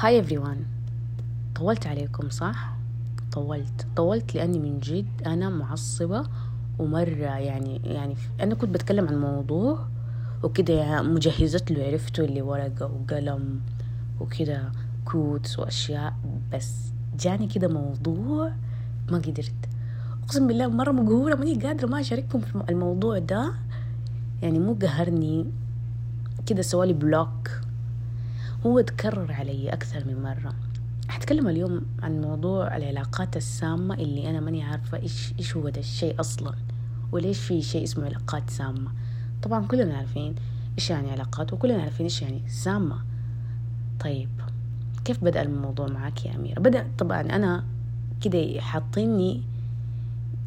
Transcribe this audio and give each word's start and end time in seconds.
هاي 0.00 0.24
everyone. 0.24 0.58
طولت 1.56 1.86
عليكم 1.86 2.30
صح؟ 2.30 2.74
طولت. 3.32 3.86
طولت 3.96 4.34
لأني 4.34 4.58
من 4.58 4.78
جد 4.80 5.06
أنا 5.26 5.48
معصبة 5.48 6.24
ومرة 6.78 7.36
يعني 7.38 7.80
يعني 7.84 8.16
أنا 8.40 8.54
كنت 8.54 8.70
بتكلم 8.70 9.08
عن 9.08 9.20
موضوع 9.20 9.86
وكده 10.42 10.74
يعني 10.74 11.08
مجهزت 11.08 11.70
له 11.70 11.84
عرفتوا 11.84 12.24
اللي 12.24 12.42
ورقة 12.42 12.86
وقلم 12.86 13.60
وكده 14.20 14.62
كوتس 15.04 15.58
وأشياء 15.58 16.14
بس. 16.52 16.74
جاني 17.20 17.46
كده 17.46 17.68
موضوع 17.68 18.52
ما 19.10 19.18
قدرت. 19.18 19.54
أقسم 20.24 20.46
بالله 20.48 20.66
مرة 20.68 20.92
مقهورة 20.92 21.34
ماني 21.34 21.54
قادرة 21.54 21.86
ما 21.86 22.00
أشارككم 22.00 22.40
في 22.40 22.64
الموضوع 22.70 23.18
ده. 23.18 23.52
يعني 24.42 24.58
مو 24.58 24.74
قهرني. 24.82 25.46
كده 26.46 26.62
سوالي 26.62 26.92
بلوك. 26.92 27.50
هو 28.66 28.80
تكرر 28.80 29.32
علي 29.32 29.72
أكثر 29.72 30.04
من 30.06 30.22
مرة. 30.22 30.54
حتكلم 31.08 31.48
اليوم 31.48 31.86
عن 32.02 32.20
موضوع 32.20 32.76
العلاقات 32.76 33.36
السامة 33.36 33.94
اللي 33.94 34.30
أنا 34.30 34.40
ماني 34.40 34.62
عارفة 34.62 34.98
إيش 34.98 35.32
إيش 35.38 35.56
هو 35.56 35.68
ده 35.68 35.80
الشيء 35.80 36.20
أصلا 36.20 36.54
وليش 37.12 37.38
في 37.38 37.62
شيء 37.62 37.84
اسمه 37.84 38.04
علاقات 38.04 38.50
سامة. 38.50 38.90
طبعا 39.42 39.66
كلنا 39.66 39.96
عارفين 39.96 40.34
إيش 40.78 40.90
يعني 40.90 41.10
علاقات 41.10 41.52
وكلنا 41.52 41.82
عارفين 41.82 42.06
إيش 42.06 42.22
يعني 42.22 42.42
سامة. 42.48 42.96
طيب 44.00 44.28
كيف 45.04 45.24
بدأ 45.24 45.42
الموضوع 45.42 45.86
معك 45.86 46.26
يا 46.26 46.34
أميرة؟ 46.34 46.60
بدأ 46.60 46.86
طبعا 46.98 47.20
أنا 47.20 47.64
كده 48.20 48.60
حاطيني 48.60 49.42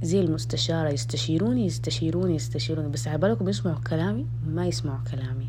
زي 0.03 0.19
المستشارة 0.19 0.89
يستشيروني 0.89 1.65
يستشيروني 1.65 2.35
يستشيروني 2.35 2.89
بس 2.89 3.07
على 3.07 3.17
بالكم 3.17 3.49
يسمعوا 3.49 3.79
كلامي 3.79 4.25
ما 4.47 4.67
يسمعوا 4.67 4.99
كلامي. 5.11 5.46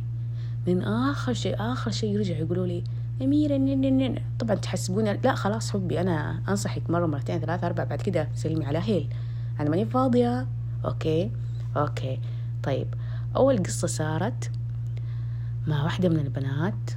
من 0.66 0.82
آخر 0.82 1.32
شيء 1.32 1.56
آخر 1.58 1.90
شيء 1.90 2.14
يرجع 2.14 2.36
يقولوا 2.36 2.66
لي 2.66 2.84
أميرة 3.22 3.56
نن 3.56 3.98
نن 3.98 4.18
طبعا 4.38 4.54
تحسبوني 4.54 5.12
لا 5.24 5.34
خلاص 5.34 5.70
حبي 5.70 6.00
أنا 6.00 6.42
أنصحك 6.48 6.90
مرة 6.90 7.06
مرتين 7.06 7.38
ثلاثة 7.38 7.66
أربعة 7.66 7.86
بعد 7.86 8.02
كده 8.02 8.28
سلمي 8.34 8.64
على 8.66 8.78
هيل. 8.78 9.08
أنا 9.60 9.70
ماني 9.70 9.86
فاضية. 9.86 10.46
okay 10.84 11.30
okay. 11.76 12.18
طيب 12.62 12.86
أول 13.36 13.62
قصة 13.62 13.88
صارت 13.88 14.50
مع 15.66 15.84
واحدة 15.84 16.08
من 16.08 16.18
البنات. 16.18 16.90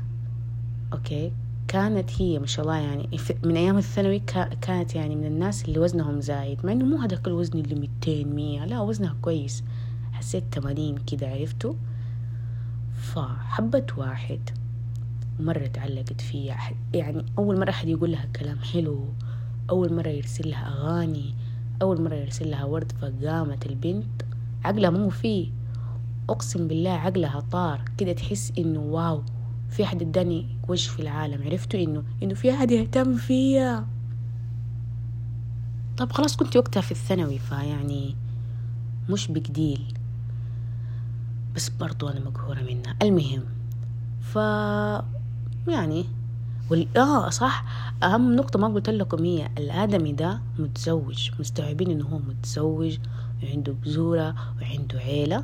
okay 0.94 1.32
كانت 1.68 2.22
هي 2.22 2.40
ما 2.40 2.48
شاء 2.48 2.66
الله 2.66 2.78
يعني 2.78 3.10
من 3.44 3.58
أيام 3.58 3.78
الثانوي 3.78 4.20
كانت 4.62 4.96
يعني 4.96 5.16
من 5.16 5.26
الناس 5.26 5.66
اللي 5.66 5.80
وزنهم 5.80 6.22
زايد 6.22 6.66
مع 6.66 6.72
إنه 6.72 6.86
مو 6.86 6.98
هذاك 6.98 7.28
الوزن 7.28 7.60
اللي 7.60 7.76
ميتين 7.76 8.36
مية 8.36 8.66
لا 8.66 8.82
وزنها 8.82 9.16
كويس. 9.22 9.64
حسيت 10.14 10.44
تمانين 10.52 10.98
كده 10.98 11.28
عرفتوا؟ 11.28 11.74
فحبت 13.02 13.98
واحد. 13.98 14.40
مرة 15.40 15.68
تعلقت 15.68 16.22
فيه 16.22 16.56
يعني 16.94 17.26
أول 17.38 17.60
مرة 17.60 17.70
أحد 17.70 17.88
يقول 17.88 18.12
لها 18.12 18.26
كلام 18.26 18.60
حلو 18.60 19.06
أول 19.70 19.94
مرة 19.94 20.08
يرسل 20.08 20.50
لها 20.50 20.68
أغاني 20.68 21.34
أول 21.82 22.02
مرة 22.02 22.16
يرسل 22.16 22.52
لها 22.52 22.64
ورد 22.64 22.92
فقامت 23.02 23.66
البنت 23.66 24.22
عقلها 24.64 24.90
مو 24.90 25.10
فيه. 25.10 25.50
أقسم 26.30 26.68
بالله 26.68 26.90
عقلها 26.92 27.40
طار. 27.40 27.82
كده 27.98 28.14
تحس 28.14 28.54
إنه 28.58 28.80
واو 28.80 29.24
في 29.70 29.84
أحد 29.84 30.02
اداني 30.02 30.48
وجه 30.68 30.90
في 30.90 31.00
العالم. 31.02 31.44
عرفتوا 31.44 31.80
إنه 31.80 32.04
إنه 32.24 32.34
في 32.34 32.52
أحد 32.54 32.72
يهتم 32.72 33.16
فيا. 33.18 33.86
طب 35.98 36.12
خلاص 36.12 36.36
كنت 36.36 36.58
وقتها 36.58 36.82
في 36.82 36.92
الثانوي 36.92 37.40
فيعني 37.40 38.16
مش 39.10 39.28
بجديل 39.28 39.94
بس 41.56 41.70
برضو 41.70 42.08
أنا 42.08 42.20
مقهورة 42.20 42.62
منها. 42.62 42.96
المهم 43.02 43.44
ف 44.22 44.36
يعني 45.68 46.06
وال... 46.72 46.98
آه 46.98 47.30
صح. 47.30 47.66
أهم 48.04 48.36
نقطة 48.36 48.60
ما 48.60 48.68
قلت 48.68 48.90
لكم 48.90 49.24
هي 49.24 49.50
الآدمي 49.58 50.14
ده 50.14 50.42
متزوج 50.60 51.30
مستوعبين 51.40 51.92
إنه 51.92 52.06
هو 52.06 52.20
متزوج 52.20 52.98
وعنده 53.44 53.74
بزورة 53.84 54.36
وعنده 54.62 55.00
عيلة. 55.00 55.44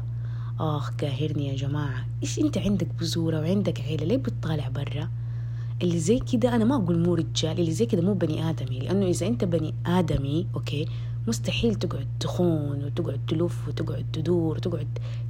آخ 0.59 0.91
قاهرني 0.91 1.47
يا 1.47 1.55
جماعة 1.55 2.05
إيش 2.23 2.39
أنت 2.39 2.57
عندك 2.57 2.87
بزورة 2.99 3.39
وعندك 3.39 3.81
عيلة؟ 3.81 4.05
ليه 4.05 4.17
بتطالع 4.17 4.67
برا؟ 4.69 5.09
اللي 5.81 5.99
زي 5.99 6.19
كده 6.19 6.55
أنا 6.55 6.65
ما 6.65 6.75
أقول 6.75 6.99
مو 6.99 7.13
رجال 7.15 7.59
اللي 7.59 7.71
زي 7.71 7.85
كده 7.85 8.01
مو 8.01 8.13
بني 8.13 8.49
آدمي. 8.49 8.79
لأنه 8.79 9.05
إذا 9.05 9.27
أنت 9.27 9.43
بني 9.43 9.73
آدمي 9.85 10.47
okay 10.55 10.87
مستحيل 11.27 11.75
تقعد 11.75 12.07
تخون 12.19 12.83
وتقعد 12.83 13.19
تلف 13.27 13.67
وتقعد 13.67 14.05
تدور 14.13 14.55
وتقعد 14.55 14.87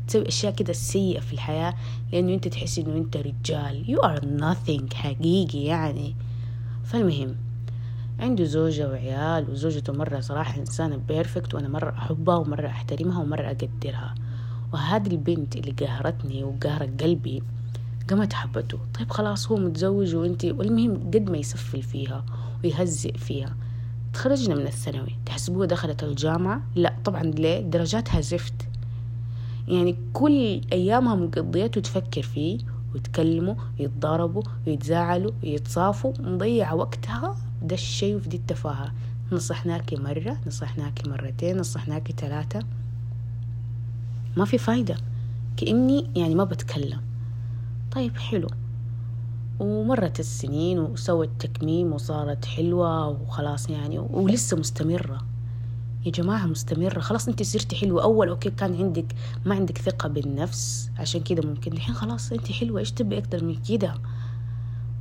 تسوي 0.08 0.28
أشياء 0.28 0.56
كده 0.56 0.74
سيئة 0.74 1.19
في 1.19 1.34
الحياة 1.34 1.74
لأنه 2.13 2.34
أنت 2.34 2.47
تحس 2.47 2.80
إنه 2.80 2.97
أنت 2.97 3.18
رجال. 3.18 3.85
You 3.85 4.02
are 4.02 4.22
nothing 4.22 4.94
حقيقي 4.94 5.63
يعني. 5.63 6.16
فالمهم 6.84 7.36
عنده 8.19 8.44
زوجة 8.44 8.90
وعيال 8.90 9.50
وزوجته 9.50 9.94
مرة 9.94 10.19
صراحة 10.19 10.59
إنسانة 10.59 10.97
perfect 11.07 11.53
وأنا 11.53 11.68
مرة 11.68 11.90
أحبها 11.90 12.36
ومرة 12.36 12.68
أحترمها 12.68 13.22
ومرة 13.22 13.47
أقدرها. 13.47 14.16
وهذه 14.74 15.07
البنت 15.07 15.56
اللي 15.56 15.72
قهرتني 15.72 16.44
وقهرت 16.44 17.03
قلبي 17.03 17.44
قامت 18.09 18.34
حبته. 18.34 18.78
طيب 19.00 19.12
خلاص 19.12 19.52
هو 19.52 19.57
متزوج 19.57 20.16
وانتي 20.16 20.52
والمهم 20.52 20.94
قد 20.94 21.30
ما 21.30 21.38
يسفل 21.38 21.81
فيها 21.81 22.25
ويهزئ 22.63 23.18
فيها. 23.18 23.56
تخرجنا 24.13 24.56
من 24.56 24.68
الثانوي. 24.68 25.16
تحسبوها 25.25 25.68
دخلت 25.68 26.03
الجامعة؟ 26.03 26.62
لا 26.75 26.94
طبعا 27.06 27.23
ليه؟ 27.23 27.62
درجاتها 27.62 28.22
زفت. 28.22 28.53
يعني 29.68 29.95
كل 30.13 30.62
أيامها 30.73 31.16
مقضيته 31.16 31.81
تفكر 31.81 32.22
فيه 32.22 32.59
ويتكلموا 32.94 33.56
ويتضاربوا 33.79 34.44
ويتزاعلوا 34.68 35.31
ويتصافوا 35.44 36.13
مضيعة 36.19 36.75
وقتها 36.75 37.38
ده 37.62 37.75
الشيء 37.75 38.16
وفي 38.16 38.29
دي 38.29 38.38
التفاهة. 38.38 38.94
نصحناكي 39.31 39.95
مرة 39.95 40.38
نصحناكي 40.47 41.09
مرتين 41.09 41.57
نصحناكي 41.57 42.13
ثلاثة. 42.18 42.59
ما 44.38 44.45
في 44.45 44.57
فايدة. 44.57 44.97
كأني 45.57 46.09
يعني 46.16 46.35
ما 46.35 46.44
بتكلم. 46.44 47.01
طيب 47.91 48.18
حلو. 48.18 48.47
ومرت 49.59 50.19
السنين 50.19 50.79
وسوت 50.79 51.29
تكميم 51.40 51.94
وصارت 51.94 52.45
حلوة 52.45 53.07
وخلاص 53.07 53.69
يعني 53.69 54.00
ولسه 54.00 54.57
مستمرة. 54.57 55.25
يا 56.06 56.12
جماعة 56.12 56.45
مستمرة 56.45 57.00
خلاص 57.00 57.28
أنت 57.28 57.44
صرتي 57.44 57.75
حلوة. 57.75 58.03
أول 58.03 58.29
أوكي 58.29 58.50
كان 58.50 58.75
عندك 58.75 59.06
ما 59.45 59.56
عندك 59.56 59.78
ثقة 59.78 60.09
بالنفس. 60.09 60.90
عشان 60.97 61.22
كده 61.22 61.50
ممكن. 61.50 61.73
الحين 61.73 61.95
خلاص 61.95 62.31
أنت 62.31 62.51
حلوة 62.51 62.79
إيش 62.79 62.91
تبي 62.91 63.18
أكتر 63.18 63.44
من 63.44 63.56
كده؟ 63.56 63.94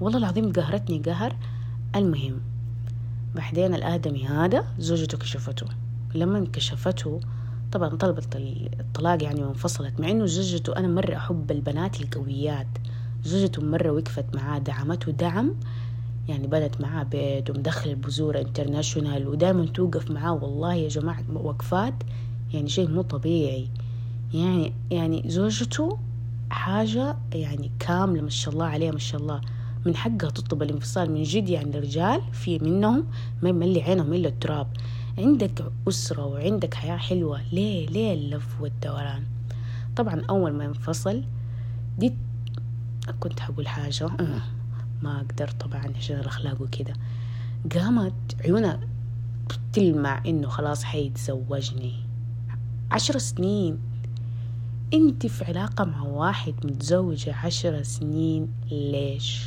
والله 0.00 0.19
العظيم 0.19 0.53
قهرتني 0.53 0.99
قهر. 0.99 1.37
المهم 1.97 2.41
بعدين 3.34 3.75
الآدمي 3.75 4.27
هذا 4.27 4.65
زوجته 4.78 5.19
كشفته. 5.19 5.67
لما 6.15 6.47
كشفته 6.53 7.21
طبعا 7.73 7.88
طلبت 7.88 8.37
الطلاق 8.81 9.23
يعني 9.23 9.44
وانفصلت 9.44 10.00
مع 10.00 10.11
إنه 10.11 10.27
زوجته 10.27 10.77
أنا 10.77 10.88
مرة 10.88 11.17
أحب 11.17 11.50
البنات 11.50 12.00
القويات. 12.00 12.67
زوجته 13.26 13.62
مرة 13.62 13.91
وقفت 13.91 14.25
معاه 14.34 14.59
دعمته 14.59 15.12
دعم 15.12 15.54
يعني 16.28 16.47
بنت 16.47 16.81
معاه 16.81 17.03
بيت 17.03 17.50
ومدخل 17.50 17.91
البذور 17.91 18.41
انترناشونال 18.41 19.28
ودائما 19.28 19.66
توقف 19.66 20.10
معاه. 20.10 20.32
والله 20.32 20.75
يا 20.75 20.88
جماعة 20.88 21.25
وقفات 21.34 21.94
يعني 22.54 22.69
شيء 22.69 22.91
مو 22.91 23.03
طبيعي. 23.03 23.69
يعني 24.34 24.72
يعني 24.91 25.22
زوجته 25.26 25.98
حاجة 26.50 27.16
يعني 27.32 27.70
كاملة 27.78 28.22
ما 28.22 28.31
شاء 28.31 28.54
الله 28.54 28.66
عليها 28.66 28.92
ما 28.92 28.98
شاء 28.98 29.20
الله. 29.20 29.41
من 29.87 29.97
حقها 29.97 30.31
تطلب 30.31 30.62
الانفصال 30.62 31.10
من 31.10 31.22
جد 31.22 31.48
يعني 31.48 31.78
الرجال 31.78 32.20
في 32.32 32.58
منهم 32.58 33.04
ما 33.43 33.48
يملي 33.48 33.82
عينهم 33.82 34.12
إلا 34.14 34.28
التراب. 34.28 34.66
عندك 35.19 35.64
أسرة 35.88 36.26
وعندك 36.26 36.75
حياة 36.75 36.97
حلوة. 36.97 37.41
ليه 37.53 37.87
ليه 37.87 38.14
اللف 38.14 38.60
والدوران؟ 38.60 39.22
طبعا 39.97 40.22
أول 40.31 40.53
ما 40.53 40.64
انفصل 40.66 41.22
دي 41.98 42.12
كنت 43.12 43.41
حقول 43.41 43.69
حاجة. 43.69 44.11
ما 45.03 45.17
أقدر 45.17 45.49
طبعا 45.49 45.93
عشان 45.97 46.21
الأخلاق 46.21 46.62
وكده. 46.62 46.94
قامت 47.75 48.37
عيونها 48.44 48.81
بتلمع 49.49 50.23
إنه 50.26 50.49
خلاص 50.49 50.85
حيتزوجني. 50.85 51.94
عشر 52.91 53.19
سنين. 53.19 53.79
أنت 54.94 55.26
في 55.26 55.44
علاقة 55.44 55.85
مع 55.85 56.03
واحد 56.03 56.55
متزوجة 56.64 57.35
عشر 57.35 57.82
سنين. 57.82 58.49
ليش؟ 58.70 59.44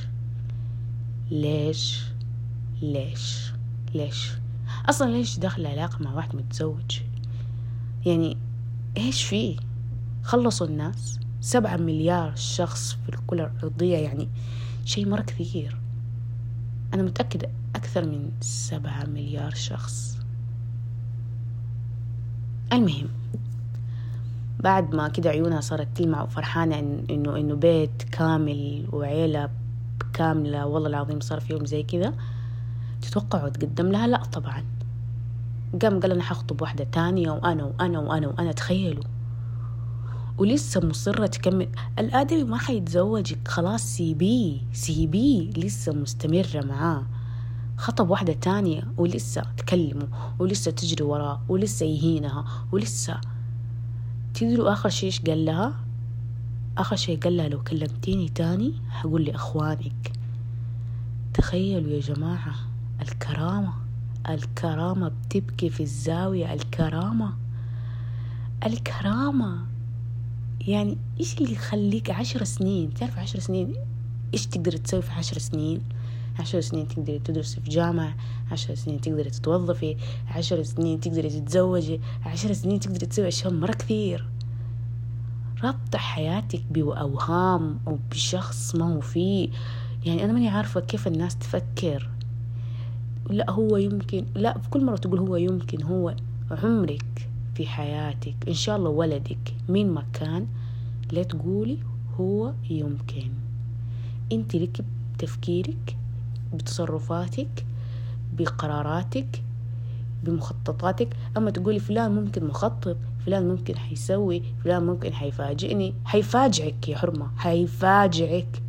ليش؟ 1.31 2.03
ليش؟ 2.81 3.53
ليش؟ 3.93 4.31
أصلا 4.89 5.11
ليش 5.11 5.39
داخل 5.39 5.65
علاقة 5.65 6.03
مع 6.03 6.13
واحد 6.13 6.35
متزوج؟ 6.35 6.99
يعني 8.05 8.37
إيش 8.97 9.23
فيه؟ 9.23 9.57
خلصوا 10.23 10.67
الناس. 10.67 11.19
سبعة 11.41 11.77
مليار 11.77 12.35
شخص 12.35 12.93
في 12.93 13.09
الكرة 13.09 13.51
الأرضية 13.57 13.97
يعني 13.97 14.29
شيء 14.85 15.09
مرة 15.09 15.21
كثير. 15.21 15.77
أنا 16.93 17.03
متأكدة 17.03 17.49
أكثر 17.75 18.05
من 18.05 18.31
سبعة 18.41 19.03
مليار 19.03 19.53
شخص. 19.53 20.17
المهم 22.73 23.07
بعد 24.59 24.95
ما 24.95 25.07
كده 25.07 25.29
عيونها 25.29 25.61
صارت 25.61 25.87
تلمع 25.97 26.23
وفرحانة 26.23 26.79
إنه 27.09 27.37
إنه 27.37 27.55
بيت 27.55 28.03
كامل 28.11 28.87
وعيلة 28.91 29.49
كاملة 30.13 30.65
والله 30.65 30.89
العظيم 30.89 31.19
صار 31.19 31.39
في 31.39 31.53
يوم 31.53 31.65
زي 31.65 31.83
كذا. 31.83 32.13
تتوقعوا 33.01 33.49
تقدم 33.49 33.91
لها؟ 33.91 34.07
لا 34.07 34.23
طبعا. 34.23 34.63
قام 35.81 35.99
قال 35.99 36.11
أنا 36.11 36.23
حخطب 36.23 36.61
واحدة 36.61 36.83
تانية 36.83 37.31
وأنا 37.31 37.63
وأنا 37.63 37.99
وأنا 37.99 38.27
وأنا 38.27 38.51
تخيلوا. 38.51 39.03
ولسه 40.39 40.81
مصرة 40.87 41.25
تكمل. 41.27 41.69
الآدمي 41.99 42.43
ما 42.43 42.57
حيتزوجك 42.57 43.47
خلاص 43.47 43.83
سيبيه 43.83 44.57
سيبيه 44.73 45.51
لسه 45.51 45.93
مستمرة 45.93 46.65
معاه. 46.65 47.03
خطب 47.77 48.09
واحدة 48.09 48.33
تانية 48.33 48.87
ولسه 48.97 49.43
تكلمه 49.57 50.07
ولسه 50.39 50.71
تجري 50.71 51.03
وراه 51.03 51.41
ولسه 51.49 51.85
يهينها 51.85 52.45
ولسه. 52.71 53.21
تدروا 54.33 54.71
آخر 54.71 54.89
شيء 54.89 55.07
إيش 55.07 55.21
قال 55.21 55.45
لها؟ 55.45 55.73
آخر 56.77 56.95
شيء 56.95 57.19
قال 57.19 57.37
لها 57.37 57.49
لو 57.49 57.63
كلمتيني 57.63 58.29
تاني 58.29 58.73
حقول 58.89 59.25
لأخوانك 59.25 60.11
تخيلوا 61.33 61.91
يا 61.91 61.99
جماعة 61.99 62.55
الكرامة. 63.01 63.73
الكرامة 64.29 65.07
بتبكي 65.09 65.69
في 65.69 65.83
الزاوية. 65.83 66.53
الكرامة. 66.53 67.33
الكرامة. 68.65 69.57
يعني 70.67 70.97
إيش 71.19 71.37
اللي 71.37 71.51
يخليك 71.51 72.09
عشر 72.09 72.43
سنين؟ 72.43 72.93
تعرف 72.93 73.19
عشر 73.19 73.39
سنين 73.39 73.73
إيش 74.33 74.47
تقدر 74.47 74.71
تسوي 74.71 75.01
في 75.01 75.11
عشر 75.11 75.37
سنين؟ 75.37 75.81
عشر 76.39 76.61
سنين 76.61 76.87
تقدري 76.87 77.19
تدرسي 77.19 77.61
في 77.61 77.69
جامعة 77.69 78.15
عشر 78.51 78.75
سنين 78.75 79.01
تقدري 79.01 79.29
تتوظفي 79.29 79.97
عشر 80.27 80.63
سنين 80.63 80.99
تقدري 80.99 81.29
تتزوجي 81.29 81.99
عشر 82.25 82.53
سنين 82.53 82.79
تقدري 82.79 83.05
تسوي 83.05 83.27
أشياء 83.27 83.53
مرة 83.53 83.71
كثير. 83.71 84.25
ربط 85.63 85.95
حياتك 85.95 86.63
بأوهام 86.71 87.79
أو 87.87 87.99
بشخص 88.11 88.75
ما 88.75 88.93
هو 88.93 89.01
فيه. 89.01 89.49
يعني 90.05 90.23
أنا 90.23 90.33
ماني 90.33 90.49
عارفة 90.49 90.79
كيف 90.79 91.07
الناس 91.07 91.37
تفكر. 91.37 92.09
لا 93.29 93.51
هو 93.51 93.77
يمكن 93.77 94.25
لا 94.35 94.57
في 94.57 94.69
كل 94.69 94.85
مرة 94.85 94.95
تقول 94.95 95.19
هو 95.19 95.35
يمكن 95.35 95.83
هو 95.83 96.15
عمرك. 96.51 97.28
في 97.59 97.67
حياتك. 97.67 98.35
إن 98.47 98.53
شاء 98.53 98.77
الله 98.77 98.89
ولدك 98.89 99.53
مين 99.69 99.91
ما 99.91 100.03
كان 100.13 100.47
لا 101.11 101.23
تقولي 101.23 101.77
هو 102.19 102.53
يمكن. 102.69 103.31
أنت 104.31 104.55
لك 104.55 104.81
بتفكيرك 105.15 105.97
بتصرفاتك 106.53 107.65
بقراراتك 108.37 109.43
بمخططاتك. 110.23 111.07
أما 111.37 111.51
تقولي 111.51 111.79
فلان 111.79 112.11
ممكن 112.11 112.45
مخطط 112.47 112.97
فلان 113.25 113.47
ممكن 113.47 113.77
حيسوي 113.77 114.43
فلان 114.63 114.85
ممكن 114.85 115.13
حيفاجئني. 115.13 115.93
حيفاجئك 116.05 116.89
يا 116.89 116.97
حرمة 116.97 117.27
حيفاجئك. 117.37 118.63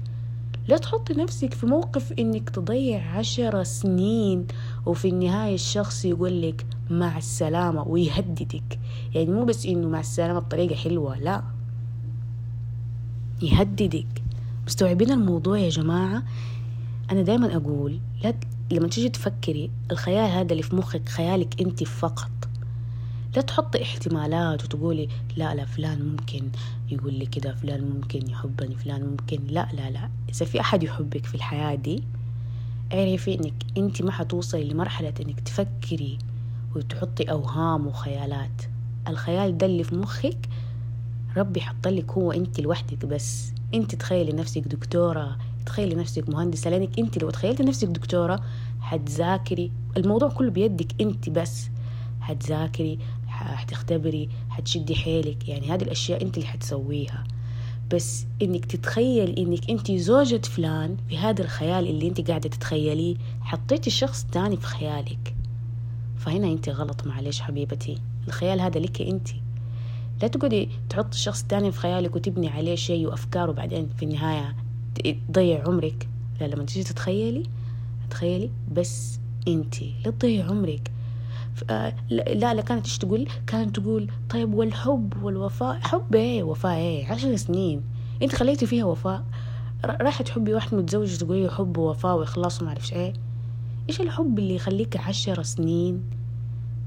لا 0.69 0.77
تحطي 0.77 1.15
نفسك 1.15 1.55
في 1.55 1.67
موقف 1.67 2.13
إنك 2.13 2.51
تضيع 2.51 3.17
عشر 3.17 3.63
سنين 3.63 4.47
وفي 4.87 5.09
النهاية 5.09 5.55
الشخص 5.55 6.05
يقول 6.05 6.43
لك 6.43 6.67
مع 6.91 7.19
السلامة 7.19 7.83
ويهددك. 7.89 8.79
يعني 9.15 9.31
مو 9.31 9.45
بس 9.45 9.67
إنه 9.67 9.89
مع 9.89 10.01
السلامة 10.01 10.39
بطريقة 10.39 10.75
حلوة 10.77 11.19
لا. 11.19 11.43
يهددك. 13.43 14.23
مستوعبين 14.67 15.11
الموضوع 15.11 15.59
يا 15.59 15.69
جماعة؟ 15.69 16.23
أنا 17.11 17.23
دايما 17.23 17.57
أقول 17.57 17.99
لا 18.25 18.35
لما 18.73 18.89
تيجي 18.89 19.09
تفكري 19.09 19.71
الخيال 19.91 20.31
هذا 20.31 20.53
اللي 20.53 20.63
في 20.63 20.77
مخك 20.77 21.09
خيالك 21.09 21.61
أنت 21.61 21.85
فقط. 21.85 22.31
لا 23.37 23.43
تحطي 23.43 23.83
احتمالات 23.83 24.65
وتقولي 24.65 25.09
لا 25.37 25.55
لا 25.55 25.65
فلان 25.65 26.03
ممكن 26.09 26.43
يقول 26.91 27.15
لي 27.15 27.27
كده 27.27 27.55
فلان 27.55 27.85
ممكن 27.91 28.31
يحبني 28.31 28.75
فلان 28.75 29.03
ممكن 29.07 29.39
لا 29.47 29.69
لا 29.73 29.91
لا. 29.91 30.11
إذا 30.29 30.47
في 30.47 30.61
أحد 30.61 30.83
يحبك 30.83 31.27
في 31.27 31.35
الحياة 31.35 31.75
دي 31.75 32.03
اعرفي 32.93 33.35
إنك 33.35 33.55
أنت 33.79 34.03
ما 34.03 34.13
حتوصلي 34.13 34.65
لمرحلة 34.65 35.15
إنك 35.21 35.41
تفكري 35.41 36.19
وتحطي 36.77 37.25
أوهام 37.31 37.87
وخيالات. 37.87 38.63
الخيال 39.09 39.59
ده 39.59 39.67
اللي 39.67 39.85
في 39.85 39.95
مخك 39.95 40.49
ربي 41.37 41.61
حطلك 41.61 42.13
هو 42.13 42.33
أنت 42.33 42.61
لوحدك 42.61 43.07
بس. 43.07 43.53
أنت 43.75 43.95
تخيلي 43.95 44.33
نفسك 44.33 44.63
دكتورة 44.63 45.39
تخيلي 45.67 45.95
نفسك 45.95 46.29
مهندسة 46.29 46.71
لأنك 46.71 46.99
أنت 46.99 47.23
لو 47.23 47.31
تخيلتي 47.31 47.63
نفسك 47.63 47.89
دكتورة 47.89 48.41
حتذاكري. 48.81 49.73
الموضوع 49.97 50.29
كله 50.29 50.51
بيدك 50.51 51.01
أنت 51.01 51.31
بس. 51.31 51.71
حتذاكري 52.21 52.99
حتختبري 53.29 54.29
حتشدي 54.51 54.95
حيلك. 54.95 55.49
يعني 55.49 55.71
هذه 55.73 55.83
الأشياء 55.83 56.23
أنت 56.23 56.37
اللي 56.37 56.49
حتسويها. 56.49 57.25
بس 57.95 58.27
إنك 58.43 58.65
تتخيل 58.65 59.39
إنك 59.39 59.71
أنت 59.71 59.93
زوجة 59.93 60.41
فلان 60.45 60.97
في 61.09 61.19
هذا 61.19 61.43
الخيال 61.43 61.87
اللي 61.89 62.09
أنت 62.09 62.29
قاعدة 62.29 62.49
تتخيليه 62.49 63.17
حطيتي 63.41 63.91
شخص 63.91 64.27
تاني 64.33 64.57
في 64.57 64.67
خيالك. 64.67 65.35
فهنا 66.21 66.47
انت 66.47 66.69
غلط 66.69 67.07
معلش 67.07 67.41
حبيبتي. 67.41 67.99
الخيال 68.29 68.61
هذا 68.61 68.81
لك 68.81 69.03
انت 69.03 69.29
لا 70.23 70.29
تقعدي 70.29 70.69
تحط 70.89 71.15
شخص 71.15 71.43
تاني 71.43 71.73
في 71.73 71.79
خيالك 71.79 72.17
وتبني 72.17 72.49
عليه 72.49 72.75
شيء 72.75 73.07
وأفكار 73.07 73.51
وبعدين 73.51 73.89
في 73.97 74.05
النهاية 74.05 74.57
تضيع 75.29 75.65
عمرك. 75.67 76.09
لا 76.41 76.47
لما 76.47 76.65
تيجي 76.65 76.85
تتخيلي 76.85 77.43
تخيلي 78.11 78.51
بس 78.73 79.19
انت 79.49 79.83
لا 79.83 80.11
تضيعي 80.11 80.43
عمرك. 80.43 80.91
آه 81.71 81.95
لا 82.11 82.55
لا 82.55 82.63
كانت 82.63 82.87
إيش 82.87 82.99
تقول؟ 82.99 83.29
كانت 83.47 83.77
تقول 83.81 84.11
طيب 84.31 84.55
والحب 84.55 85.23
والوفاء؟ 85.23 85.81
حب 85.81 86.15
إيه؟ 86.15 86.43
وفاء 86.43 86.77
إيه؟ 86.77 87.07
عشر 87.07 87.37
سنين. 87.37 87.83
انت 88.23 88.35
خليتي 88.35 88.67
فيها 88.67 88.85
وفاء؟ 88.85 89.25
راح 89.85 90.23
تحبي 90.23 90.55
واحد 90.55 90.75
متزوج 90.75 91.17
تقولي 91.17 91.51
حب 91.51 91.77
ووفاء 91.77 92.17
وإخلاص 92.17 92.61
وما 92.61 92.69
أعرفش 92.71 92.93
إيه. 92.93 93.13
إيش 93.91 94.01
الحب 94.01 94.39
اللي 94.39 94.55
يخليك 94.55 94.97
عشر 94.97 95.43
سنين 95.43 96.03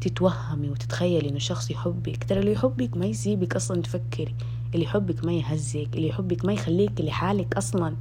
تتوهمي 0.01 0.69
وتتخيلي 0.69 1.29
إنه 1.29 1.39
شخص 1.39 1.71
يحبك؟ 1.71 2.23
ترى 2.23 2.39
اللي 2.39 2.51
يحبك 2.51 2.97
ما 2.97 3.05
يسيبك 3.05 3.55
أصلا 3.55 3.81
تفكري 3.81 4.35
اللي 4.73 4.85
يحبك 4.85 5.25
ما 5.25 5.33
يهزك 5.33 5.89
اللي 5.93 6.07
يحبك 6.07 6.45
ما 6.45 6.53
يخليك 6.53 7.01
لحالك 7.01 7.57
أصلا. 7.57 7.95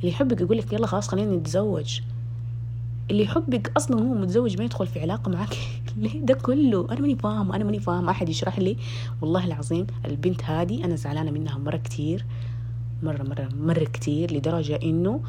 اللي 0.00 0.12
يحبك 0.12 0.40
يقول 0.40 0.58
لك 0.58 0.72
يلا 0.72 0.86
خلاص 0.86 1.08
خلينا 1.08 1.36
نتزوج. 1.36 2.00
اللي 3.10 3.22
يحبك 3.22 3.72
أصلا 3.76 4.02
هو 4.02 4.14
متزوج 4.14 4.58
ما 4.58 4.64
يدخل 4.64 4.86
في 4.86 5.00
علاقة 5.00 5.30
معك. 5.30 5.56
ليه 5.96 6.20
ده 6.20 6.34
كله؟ 6.34 6.86
أنا 6.90 7.00
ماني 7.00 7.16
فاهم 7.16 7.52
أنا 7.52 7.64
ماني 7.64 7.80
فاهم 7.80 8.08
أحد 8.08 8.28
يشرح 8.28 8.58
لي؟ 8.58 8.76
والله 9.20 9.44
العظيم 9.44 9.86
البنت 10.04 10.44
هذه 10.44 10.84
أنا 10.84 10.96
زعلانة 10.96 11.30
منها 11.30 11.58
مرة 11.58 11.76
كتير 11.76 12.24
مرة 13.02 13.22
مرة 13.22 13.48
مرة 13.60 13.84
كتير 13.84 14.34
لدرجة 14.34 14.80
إنه 14.82 15.20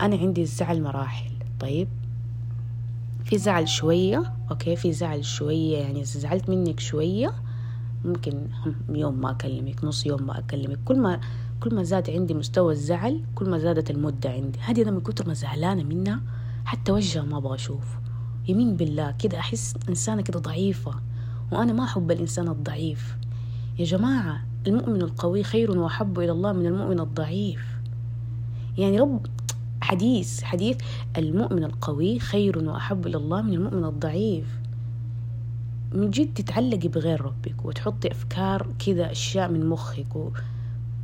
أنا 0.00 0.16
عندي 0.16 0.44
زعل 0.44 0.82
مراحل. 0.82 1.30
طيب 1.60 1.88
في 3.30 3.38
زعل 3.38 3.68
شوية 3.68 4.32
أوكي؟ 4.50 4.76
في 4.76 4.92
زعل 4.92 5.24
شوية 5.24 5.78
يعني 5.78 6.04
زعلت 6.04 6.48
منك 6.48 6.80
شوية. 6.80 7.32
ممكن 8.04 8.46
يوم 8.88 9.20
ما 9.20 9.30
أكلمك 9.30 9.84
نص 9.84 10.06
يوم 10.06 10.22
ما 10.22 10.38
أكلمك. 10.38 10.78
كل 10.84 10.98
ما 10.98 11.20
كل 11.60 11.74
ما 11.74 11.82
زاد 11.82 12.10
عندي 12.10 12.34
مستوى 12.34 12.72
الزعل 12.72 13.24
كل 13.34 13.50
ما 13.50 13.58
زادت 13.58 13.90
المدة 13.90 14.30
عندي. 14.30 14.58
هذه 14.58 14.82
أنا 14.82 14.90
من 14.90 15.00
كتر 15.00 15.28
ما 15.28 15.34
زعلانة 15.34 15.82
منها 15.82 16.20
حتى 16.64 16.92
وجهها 16.92 17.22
ما 17.22 17.36
أبغى 17.36 17.54
أشوف. 17.54 17.84
يمين 18.48 18.76
بالله 18.76 19.14
كده 19.18 19.38
أحس 19.38 19.74
إنسانة 19.88 20.22
كده 20.22 20.40
ضعيفة. 20.40 20.94
وأنا 21.52 21.72
ما 21.72 21.84
أحب 21.84 22.10
الإنسان 22.10 22.48
الضعيف. 22.48 23.16
يا 23.78 23.84
جماعة 23.84 24.44
المؤمن 24.66 25.02
القوي 25.02 25.42
خير 25.42 25.78
وأحب 25.78 26.18
إلى 26.18 26.32
الله 26.32 26.52
من 26.52 26.66
المؤمن 26.66 27.00
الضعيف. 27.00 27.64
يعني 28.78 29.00
رب 29.00 29.26
حديث 29.80 30.42
حديث 30.42 30.76
المؤمن 31.18 31.64
القوي 31.64 32.18
خير 32.18 32.58
وأحب 32.58 33.06
إلى 33.06 33.16
الله 33.16 33.42
من 33.42 33.52
المؤمن 33.52 33.84
الضعيف. 33.84 34.46
من 35.92 36.10
جد 36.10 36.34
تتعلقي 36.34 36.88
بغير 36.88 37.20
ربك 37.20 37.64
وتحطي 37.64 38.10
أفكار 38.10 38.66
كذا 38.86 39.10
أشياء 39.12 39.48
من 39.50 39.66
مخك 39.68 40.16
و... 40.16 40.28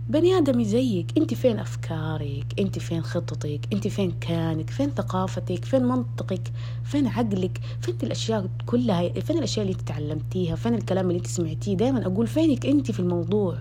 بني 0.09 0.38
آدمي 0.38 0.64
زيك. 0.64 1.18
أنت 1.18 1.35
فين 1.35 1.59
أفكارك؟ 1.59 2.47
أنت 2.59 2.78
فين 2.78 3.02
خططك؟ 3.02 3.61
أنت 3.73 3.88
فين 3.88 4.12
كانك 4.21 4.71
فين 4.71 4.90
ثقافتك؟ 4.90 5.64
فين 5.64 5.83
منطقك؟ 5.85 6.52
فين 6.85 7.06
عقلك؟ 7.06 7.61
فين 7.80 7.95
الأشياء 8.02 8.49
كلها؟ 8.66 9.09
فين 9.21 9.38
الأشياء 9.38 9.66
اللي 9.66 9.78
تعلمتيها؟ 9.87 10.56
فين 10.56 10.75
الكلام 10.75 11.06
اللي 11.06 11.18
أنت 11.18 11.26
سمعتيه؟ 11.26 11.76
دائما 11.76 12.06
أقول 12.06 12.26
فينك 12.26 12.66
أنت 12.66 12.90
في 12.90 13.00
الموضوع. 13.00 13.59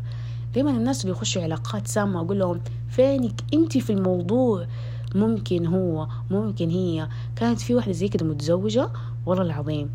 دائما 0.55 0.71
الناس 0.71 1.01
اللي 1.01 1.11
يخشوا 1.11 1.41
علاقات 1.43 1.87
سامة 1.87 2.19
أقول 2.21 2.39
لهم 2.39 2.61
فينك 2.89 3.41
أنت 3.53 3.77
في 3.77 3.89
الموضوع. 3.89 4.67
ممكن 5.15 5.65
هو 5.65 6.07
ممكن 6.31 6.69
هي 6.69 7.09
كانت 7.35 7.59
في 7.59 7.75
واحدة 7.75 7.91
زي 7.91 8.07
كده 8.07 8.25
متزوجة. 8.25 8.89
والله 9.25 9.43
العظيم 9.43 9.89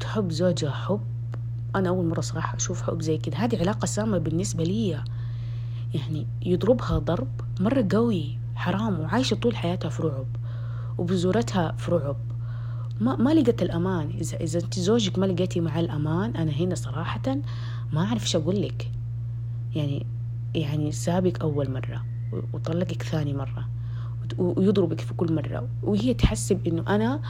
تحب 0.00 0.30
زوجها 0.30 0.70
حب. 0.70 1.00
أنا 1.76 1.88
أول 1.88 2.04
مرة 2.06 2.20
صراحة 2.20 2.56
أشوف 2.56 2.82
حب 2.82 3.02
زي 3.02 3.18
كده. 3.18 3.36
هذه 3.36 3.58
علاقة 3.58 3.86
سامة 3.86 4.18
بالنسبة 4.18 4.64
لي. 4.64 5.04
يعني 5.94 6.26
يضربها 6.42 6.98
ضرب 6.98 7.28
مرة 7.60 7.86
قوي 7.92 8.38
حرام 8.54 9.00
وعايشة 9.00 9.34
طول 9.34 9.56
حياتها 9.56 9.88
في 9.88 10.02
رعب 10.02 10.26
وبزورتها 10.98 11.72
في 11.72 11.90
رعب. 11.90 12.16
ما 13.00 13.16
ما 13.16 13.34
لقت 13.34 13.62
الأمان. 13.62 14.10
إذا 14.10 14.36
إذا 14.36 14.58
أنت 14.60 14.78
زوجك 14.78 15.18
ما 15.18 15.26
لقيتي 15.26 15.60
معاه 15.60 15.80
الأمان 15.80 16.36
أنا 16.36 16.50
هنا 16.52 16.74
صراحة 16.74 17.36
ما 17.92 18.04
أعرف 18.04 18.22
إيش 18.22 18.36
أقول 18.36 18.62
لك. 18.62 18.90
يعني 19.74 20.06
يعني 20.54 20.92
سابك 20.92 21.40
أول 21.40 21.70
مرة 21.70 22.04
وطلقك 22.52 23.02
ثاني 23.02 23.32
مرة. 23.32 23.75
ويضربك 24.38 25.00
في 25.00 25.14
كل 25.14 25.32
مرة. 25.32 25.68
وهي 25.82 26.14
تحسب 26.14 26.66
إنه 26.66 26.84
أنا 26.88 27.20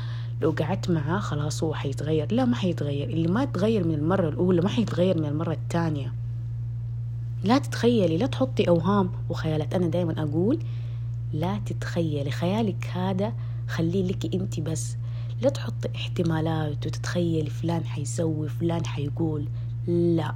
لو 0.42 0.50
قعدت 0.50 0.90
معاه 0.90 1.18
خلاص 1.18 1.62
هو 1.62 1.74
حيتغير. 1.74 2.34
لا 2.34 2.44
ما 2.44 2.56
حيتغير. 2.56 3.08
اللي 3.08 3.28
ما 3.28 3.44
تغير 3.44 3.86
من 3.86 3.94
المرة 3.94 4.28
الأولى 4.28 4.60
ما 4.60 4.68
حيتغير 4.68 5.18
من 5.18 5.24
المرة 5.24 5.52
الثانية. 5.52 6.12
لا 7.44 7.58
تتخيلي 7.58 8.16
لا 8.18 8.26
تحطي 8.26 8.68
أوهام 8.68 9.10
وخيالات. 9.28 9.74
أنا 9.74 9.86
دايما 9.86 10.22
أقول 10.22 10.58
لا 11.32 11.60
تتخيلي. 11.66 12.30
خيالك 12.30 12.90
هذا 12.94 13.32
خليه 13.68 14.02
لك 14.02 14.34
أنت 14.34 14.60
بس. 14.60 14.96
لا 15.42 15.48
تحطي 15.48 15.88
احتمالات 15.96 16.86
وتتخيلي 16.86 17.50
فلان 17.50 17.84
حيسوي 17.84 18.48
فلان 18.48 18.86
حيقول. 18.86 19.44
لا. 19.86 20.34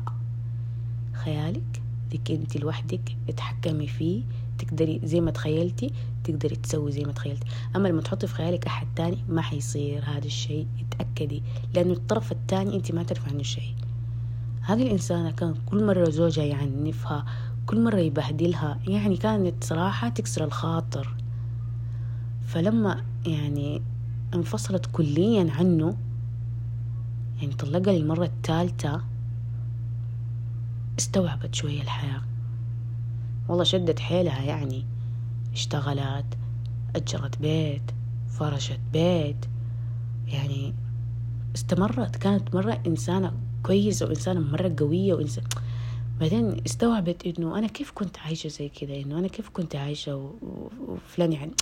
خيالك 1.12 1.82
لك 2.14 2.30
أنت 2.30 2.56
لوحدك 2.56 3.16
اتحكمي 3.28 3.86
فيه 3.86 4.22
تقدري 4.58 5.00
زي 5.04 5.20
ما 5.20 5.30
تخيلتي 5.30 5.90
تقدري 6.24 6.56
تسوي 6.56 6.92
زي 6.92 7.04
ما 7.04 7.12
تخيلتي. 7.12 7.46
أما 7.76 7.88
لما 7.88 8.02
تحطي 8.02 8.26
في 8.26 8.34
خيالك 8.34 8.66
أحد 8.66 8.86
تاني 8.96 9.24
ما 9.28 9.42
حيصير 9.42 10.04
هذا 10.04 10.26
الشيء 10.26 10.66
اتأكدي 10.80 11.42
لأنه 11.74 11.92
الطرف 11.92 12.32
التاني 12.32 12.76
أنت 12.76 12.92
ما 12.92 13.02
تعرفي 13.02 13.30
عنه 13.30 13.42
شيء. 13.42 13.74
هذه 14.60 14.82
الإنسانة 14.82 15.30
كان 15.30 15.54
كل 15.66 15.84
مرة 15.86 16.10
زوجها 16.10 16.44
يعنفها 16.44 17.24
كل 17.66 17.84
مرة 17.84 17.98
يبهدلها 17.98 18.78
يعني 18.88 19.16
كانت 19.16 19.64
صراحة 19.64 20.08
تكسر 20.08 20.44
الخاطر. 20.44 21.14
فلما 22.46 23.04
يعني 23.26 23.82
انفصلت 24.34 24.86
كليا 24.86 25.52
عنه 25.52 25.96
يعني 27.40 27.54
طلقها 27.54 27.92
للمرة 27.92 28.24
الثالثة 28.24 29.00
استوعبت 30.98 31.54
شوية 31.54 31.82
الحياة. 31.82 32.22
والله 33.48 33.64
شدت 33.64 33.98
حيلها 34.00 34.42
يعني. 34.42 34.84
اشتغلت 35.52 36.26
أجرت 36.96 37.38
بيت 37.38 37.82
فرشت 38.38 38.80
بيت. 38.92 39.36
يعني 40.26 40.74
استمرت 41.54 42.16
كانت 42.16 42.54
مرة 42.54 42.82
إنسانة 42.86 43.32
كويسة 43.62 44.06
وإنسانة 44.06 44.40
مرة 44.40 44.74
قوية 44.78 45.14
وإنسان. 45.14 45.44
بعدين 46.20 46.56
استوعبت 46.66 47.26
إنه 47.26 47.58
أنا 47.58 47.66
كيف 47.66 47.90
كنت 47.90 48.18
عايشة 48.18 48.48
زي 48.48 48.68
كذا 48.68 48.94
إنه 48.96 49.18
أنا 49.18 49.28
كيف 49.28 49.48
كنت 49.48 49.76
عايشة 49.76 50.32
وفلان 50.88 51.32
يعني 51.32 51.52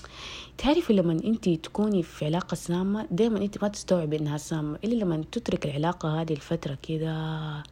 تعرفي 0.58 0.92
لما 0.92 1.12
أنت 1.12 1.48
تكوني 1.48 2.02
في 2.02 2.24
علاقة 2.24 2.54
سامة 2.54 3.06
دائما 3.10 3.38
أنت 3.38 3.62
ما 3.62 3.68
تستوعبي 3.68 4.16
إنها 4.18 4.36
سامة 4.36 4.78
إلا 4.84 5.04
لما 5.04 5.24
تترك 5.32 5.66
العلاقة 5.66 6.20
هذه 6.20 6.32
الفترة 6.32 6.78
كذا 6.82 7.62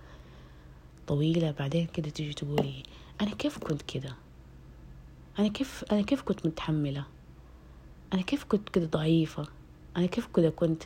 طويلة 1.07 1.51
بعدين 1.59 1.87
كده 1.87 2.11
تيجي 2.11 2.33
تقولي 2.33 2.83
أنا 3.21 3.31
كيف 3.31 3.59
كنت 3.59 3.83
كده؟ 3.83 4.15
أنا 5.39 5.49
كيف 5.49 5.85
أنا 5.93 6.03
كيف 6.03 6.23
كنت 6.23 6.47
متحملة؟ 6.47 7.05
أنا 8.13 8.23
كيف 8.23 8.45
كنت 8.45 8.69
كده 8.69 8.87
ضعيفة؟ 8.87 9.47
أنا 9.97 10.07
كيف 10.07 10.27
كده 10.37 10.51
كنت 10.51 10.83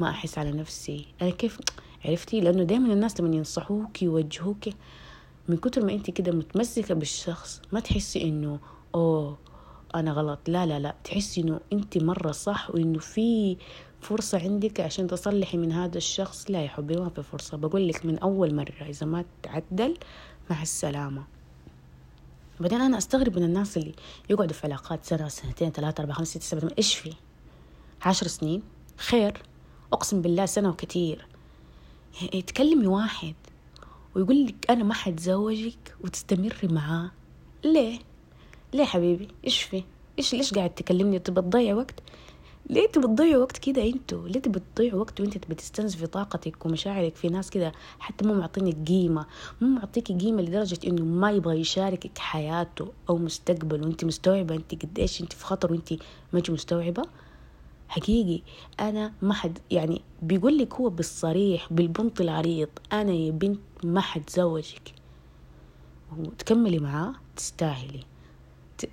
ما 0.00 0.10
أحس 0.10 0.38
على 0.38 0.50
نفسي؟ 0.52 1.06
أنا 1.22 1.30
كيف 1.30 1.58
عرفتي؟ 2.04 2.40
لأنه 2.40 2.62
دايما 2.62 2.92
الناس 2.92 3.20
لما 3.20 3.36
ينصحوك 3.36 4.02
يوجهوك 4.02 4.64
من 5.48 5.56
كتر 5.56 5.84
ما 5.84 5.92
أنت 5.92 6.10
كده 6.10 6.32
متمسكة 6.32 6.94
بالشخص 6.94 7.62
ما 7.72 7.80
تحسي 7.80 8.22
إنه 8.22 8.58
أوه 8.94 9.38
أنا 9.94 10.12
غلط. 10.12 10.38
لا 10.48 10.66
لا 10.66 10.78
لا 10.78 10.94
تحسي 11.04 11.40
إنه 11.40 11.60
أنت 11.72 11.98
مرة 11.98 12.32
صح 12.32 12.70
وإنه 12.70 12.98
في 12.98 13.56
فرصة 14.00 14.38
عندك 14.42 14.80
عشان 14.80 15.06
تصلحي 15.06 15.58
من 15.58 15.72
هذا 15.72 15.98
الشخص. 15.98 16.50
لا 16.50 16.62
يا 16.62 16.68
حبي 16.68 16.96
ما 16.96 17.08
في 17.08 17.22
فرصة. 17.22 17.56
بقول 17.56 17.88
لك 17.88 18.06
من 18.06 18.18
أول 18.18 18.54
مرة 18.54 18.82
إذا 18.88 19.06
ما 19.06 19.24
تعدل 19.42 19.96
مع 20.50 20.62
السلامة. 20.62 21.33
بعدين 22.60 22.80
أنا 22.80 22.98
أستغرب 22.98 23.38
من 23.38 23.44
الناس 23.44 23.76
اللي 23.76 23.94
يقعدوا 24.30 24.54
في 24.54 24.66
علاقات 24.66 25.04
سنة 25.04 25.28
سنتين 25.28 25.70
ثلاثة 25.70 26.00
أربعة 26.00 26.16
خمسة 26.16 26.40
ستة 26.40 26.58
سبعة 26.60 26.70
إيش 26.78 26.94
في 26.94 27.12
عشر 28.02 28.26
سنين 28.26 28.62
خير 28.96 29.42
أقسم 29.92 30.22
بالله 30.22 30.46
سنة 30.46 30.68
وكتير 30.68 31.26
يعني 32.22 32.42
تكلمي 32.42 32.86
واحد 32.86 33.34
ويقول 34.14 34.44
لك 34.46 34.70
أنا 34.70 34.84
ما 34.84 34.94
حتزوجك 34.94 35.96
وتستمري 36.00 36.68
معاه 36.68 37.10
ليه؟ 37.64 37.98
ليه 38.72 38.84
حبيبي؟ 38.84 39.28
إيش 39.44 39.62
في؟ 39.62 39.84
إيش 40.18 40.34
ليش 40.34 40.54
قاعد 40.54 40.70
تكلمني 40.70 41.18
تبى 41.18 41.40
تضيع 41.40 41.74
وقت؟ 41.74 42.02
ليه 42.70 42.86
تبي 42.88 43.06
تضيعوا 43.06 43.42
وقت 43.42 43.58
كده 43.58 43.82
أنتوا؟ 43.82 44.28
ليه 44.28 44.40
تبي 44.40 44.60
تضيعوا 44.76 45.00
وقت 45.00 45.20
وانت 45.20 45.50
بتستنزفي 45.50 46.06
طاقتك 46.06 46.66
ومشاعرك 46.66 47.16
في 47.16 47.28
ناس 47.28 47.50
كده 47.50 47.72
حتى 47.98 48.26
مو 48.26 48.34
معطينك 48.34 48.88
قيمة 48.88 49.26
مو 49.60 49.68
معطيكي 49.68 50.14
قيمة 50.14 50.42
لدرجة 50.42 50.78
انه 50.86 51.04
ما 51.04 51.30
يبغى 51.30 51.60
يشاركك 51.60 52.18
حياته 52.18 52.92
أو 53.08 53.18
مستقبل 53.18 53.82
وانت 53.82 54.04
مستوعبة 54.04 54.54
انت 54.54 54.84
قديش 54.84 55.20
انت 55.20 55.32
في 55.32 55.44
خطر 55.44 55.72
وانت 55.72 55.92
ما 56.32 56.42
مستوعبة؟ 56.48 57.02
حقيقي 57.88 58.42
أنا 58.80 59.12
ما 59.22 59.34
حد 59.34 59.58
يعني 59.70 60.02
بيقول 60.22 60.58
لك 60.58 60.74
هو 60.74 60.88
بالصريح 60.88 61.72
بالبنط 61.72 62.20
العريض 62.20 62.68
أنا 62.92 63.12
يا 63.12 63.30
بنت 63.30 63.60
ما 63.84 64.00
حتزوجك. 64.00 64.94
وتكملي 66.18 66.78
معاه 66.78 67.14
تستاهلي. 67.36 68.00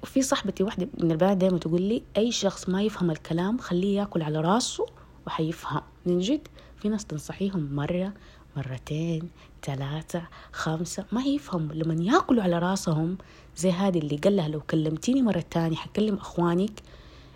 في 0.04 0.22
صاحبتي 0.22 0.64
واحدة 0.64 0.88
من 0.98 1.12
البنات 1.12 1.38
دايما 1.38 1.58
تقول 1.58 1.82
لي 1.82 2.04
أي 2.18 2.32
شخص 2.32 2.70
ما 2.70 2.84
يفهم 2.84 3.12
الكلام 3.12 3.58
خليه 3.58 3.98
ياكل 3.98 4.22
على 4.22 4.42
راسه 4.42 4.86
وحيفهم. 5.28 5.82
من 6.06 6.20
جد 6.20 6.48
في 6.78 6.90
ناس 6.90 7.06
تنصحيهم 7.06 7.76
مرة 7.76 8.14
مرتين 8.58 9.30
ثلاثة 9.64 10.22
خمسة 10.52 11.06
ما 11.12 11.24
يفهموا 11.24 11.74
لما 11.74 12.04
ياكلوا 12.04 12.44
على 12.44 12.60
راسهم 12.60 13.18
زي 13.58 13.72
هذه 13.72 13.98
اللي 14.00 14.18
قال 14.18 14.36
لها 14.36 14.48
لو 14.48 14.62
كلمتيني 14.62 15.22
مرة 15.22 15.44
تانية 15.52 15.76
حكلم 15.76 16.16
أخوانك 16.16 16.82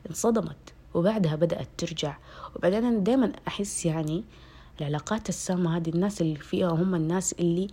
انصدمت. 0.09 0.73
وبعدها 0.93 1.35
بدأت 1.35 1.67
ترجع. 1.77 2.17
وبعدين 2.55 2.85
أنا 2.85 2.99
دايما 2.99 3.31
أحس 3.47 3.85
يعني 3.85 4.23
العلاقات 4.81 5.29
السامة 5.29 5.77
هذه 5.77 5.89
الناس 5.89 6.21
اللي 6.21 6.35
فيها 6.35 6.69
هم 6.69 6.95
الناس 6.95 7.33
اللي 7.33 7.67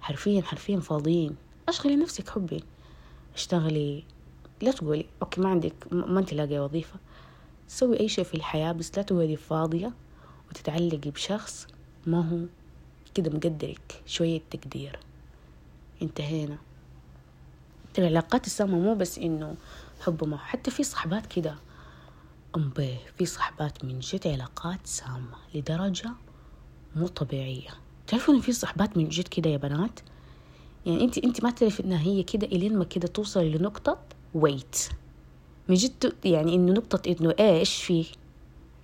حرفيا 0.00 0.42
حرفيا 0.42 0.80
فاضيين. 0.80 1.36
أشغلي 1.68 1.96
نفسك 1.96 2.28
حبي. 2.28 2.64
أشتغلي 3.34 4.04
لا 4.62 4.70
تقولي 4.70 5.06
أوكي 5.22 5.40
ما 5.40 5.48
عندك 5.48 5.74
ما 5.92 6.20
أنت 6.20 6.34
لاقي 6.34 6.58
وظيفة. 6.58 6.96
سوي 7.68 8.00
أي 8.00 8.08
شيء 8.08 8.24
في 8.24 8.34
الحياة 8.34 8.72
بس 8.72 8.96
لا 8.96 9.02
تقعدي 9.02 9.36
فاضية 9.36 9.92
وتتعلقي 10.50 11.10
بشخص 11.10 11.66
ما 12.06 12.28
هو 12.28 12.38
كده 13.14 13.30
مقدرك 13.30 14.02
شوية 14.06 14.40
تقدير. 14.50 14.98
انتهينا. 16.02 16.58
العلاقات 17.98 18.46
السامة 18.46 18.78
مو 18.78 18.94
بس 18.94 19.18
إنه 19.18 19.56
حب 20.00 20.24
ما 20.24 20.36
حتى 20.36 20.70
في 20.70 20.82
صحبات 20.82 21.26
كده. 21.26 21.54
أمبي 22.56 22.96
في 23.18 23.26
صحبات 23.26 23.84
من 23.84 23.98
جد 23.98 24.26
علاقات 24.26 24.86
سامة 24.86 25.36
لدرجة 25.54 26.10
مو 26.96 27.06
طبيعية. 27.06 27.70
تعرفوا 28.06 28.34
إن 28.34 28.40
في 28.40 28.52
صحبات 28.52 28.96
من 28.96 29.08
جد 29.08 29.28
كده 29.28 29.50
يا 29.50 29.56
بنات؟ 29.56 30.00
يعني 30.86 31.04
أنت 31.04 31.18
أنت 31.18 31.44
ما 31.44 31.50
تعرفي 31.50 31.84
إنها 31.84 32.00
هي 32.00 32.22
كده 32.22 32.46
إلين 32.46 32.78
ما 32.78 32.84
كده 32.84 33.08
توصل 33.08 33.44
لنقطة 33.44 33.98
ويت 34.34 34.76
من 35.68 35.74
جد 35.74 36.14
يعني 36.24 36.54
إنه 36.54 36.72
نقطة 36.72 37.10
إنه 37.10 37.34
إيش 37.40 37.82
في؟ 37.82 38.06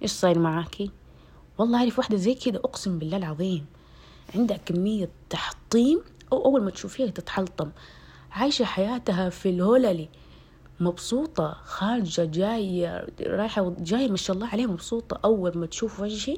إيش 0.03 0.11
صاير 0.11 0.39
معاكي؟ 0.39 0.91
والله 1.59 1.79
أعرف 1.79 1.99
واحدة 1.99 2.17
زي 2.17 2.35
كده 2.35 2.59
أقسم 2.59 2.99
بالله 2.99 3.17
العظيم. 3.17 3.67
عندها 4.35 4.57
كمية 4.57 5.09
تحطيم 5.31 6.01
أو 6.33 6.45
أول 6.45 6.63
ما 6.63 6.71
تشوفيها 6.71 7.11
تتحلطم. 7.11 7.71
عايشة 8.31 8.65
حياتها 8.65 9.29
في 9.29 9.49
الهوللي 9.49 10.09
مبسوطة 10.81 11.57
خارجة 11.65 12.25
جاية 12.25 13.07
رايحة 13.21 13.75
جاية 13.79 14.09
ما 14.09 14.17
شاء 14.17 14.37
الله 14.37 14.49
عليها 14.49 14.67
مبسوطة. 14.67 15.21
أول 15.25 15.59
ما 15.59 15.67
تشوف 15.67 16.01
وجهي 16.01 16.37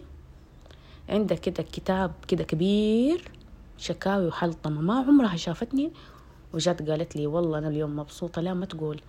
عندها 1.08 1.36
كده 1.36 1.62
كتاب 1.62 2.12
كده 2.28 2.44
كبير 2.44 3.30
شكاوي 3.78 4.26
وحلطمة. 4.26 4.80
ما 4.80 4.94
عمرها 4.94 5.36
شافتني 5.36 5.92
وجات 6.54 6.90
قالت 6.90 7.16
لي 7.16 7.26
والله 7.26 7.58
أنا 7.58 7.68
اليوم 7.68 7.96
مبسوطة 7.96 8.42
لا 8.42 8.54
ما 8.54 8.66
تقول. 8.66 9.00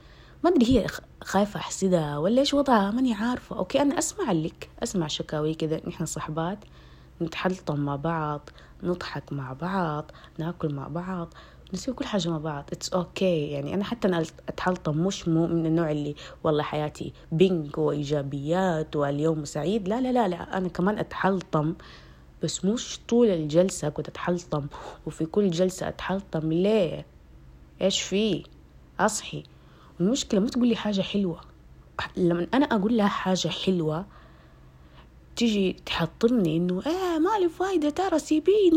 ما 0.44 0.50
أدري 0.50 0.80
هي 0.80 0.88
خايفة 1.24 1.60
أحسدها 1.60 2.18
ولا 2.18 2.40
إيش 2.40 2.54
وضعها 2.54 2.92
ماني 2.92 3.14
عارفة. 3.14 3.58
okay 3.58 3.82
أنا 3.82 3.98
أسمع 4.00 4.32
لك 4.32 4.70
أسمع 4.84 5.08
شكاوي 5.08 5.54
كذا 5.54 5.82
نحن 5.88 6.06
صحبات 6.06 6.60
نتحلطم 7.22 7.80
مع 7.80 7.96
بعض 7.96 8.50
نضحك 8.84 9.34
مع 9.34 9.54
بعض 9.54 10.12
ناكل 10.38 10.74
مع 10.74 10.88
بعض 10.88 11.34
نسوي 11.74 11.96
كل 11.96 12.06
حاجة 12.06 12.30
مع 12.30 12.38
بعض. 12.38 12.64
it's 12.74 12.90
okay 12.94 13.50
okay. 13.50 13.52
يعني 13.54 13.74
أنا 13.74 13.84
حتى 13.84 14.08
أنا 14.08 14.24
أتحلطم 14.50 14.98
مش 14.98 15.28
مو 15.28 15.48
من 15.48 15.66
النوع 15.66 15.92
اللي 15.92 16.16
والله 16.44 16.64
حياتي 16.64 17.14
pink 17.32 17.80
وإيجابيات 17.80 18.96
واليوم 18.96 19.46
سعيد. 19.46 19.88
لا 19.88 20.02
لا 20.02 20.12
لا 20.12 20.28
لا. 20.28 20.58
أنا 20.58 20.68
كمان 20.68 20.98
أتحلطم 21.00 21.76
بس 22.44 22.66
مش 22.66 23.00
طول 23.08 23.28
الجلسة 23.28 23.90
كنت 23.90 24.08
أتحلطم. 24.08 24.68
وفي 25.06 25.26
كل 25.26 25.52
جلسة 25.52 25.88
أتحلطم. 25.88 26.52
ليه؟ 26.54 27.06
إيش 27.82 28.02
في؟ 28.02 28.44
أصحي. 29.00 29.44
المشكلة 30.00 30.40
ما 30.40 30.48
تقول 30.48 30.68
لي 30.68 30.76
حاجة 30.76 31.02
حلوة. 31.02 31.42
لما 32.18 32.48
أنا 32.54 32.66
أقول 32.66 32.98
لها 32.98 33.08
حاجة 33.08 33.48
حلوة 33.48 34.06
تيجي 35.36 35.74
تحطمني 35.86 36.58
إنه 36.58 36.82
آه 36.86 37.20
ما 37.20 37.40
لي 37.40 37.50
فايدة 37.50 37.90
ترى 37.90 38.20
سيبيه 38.20 38.72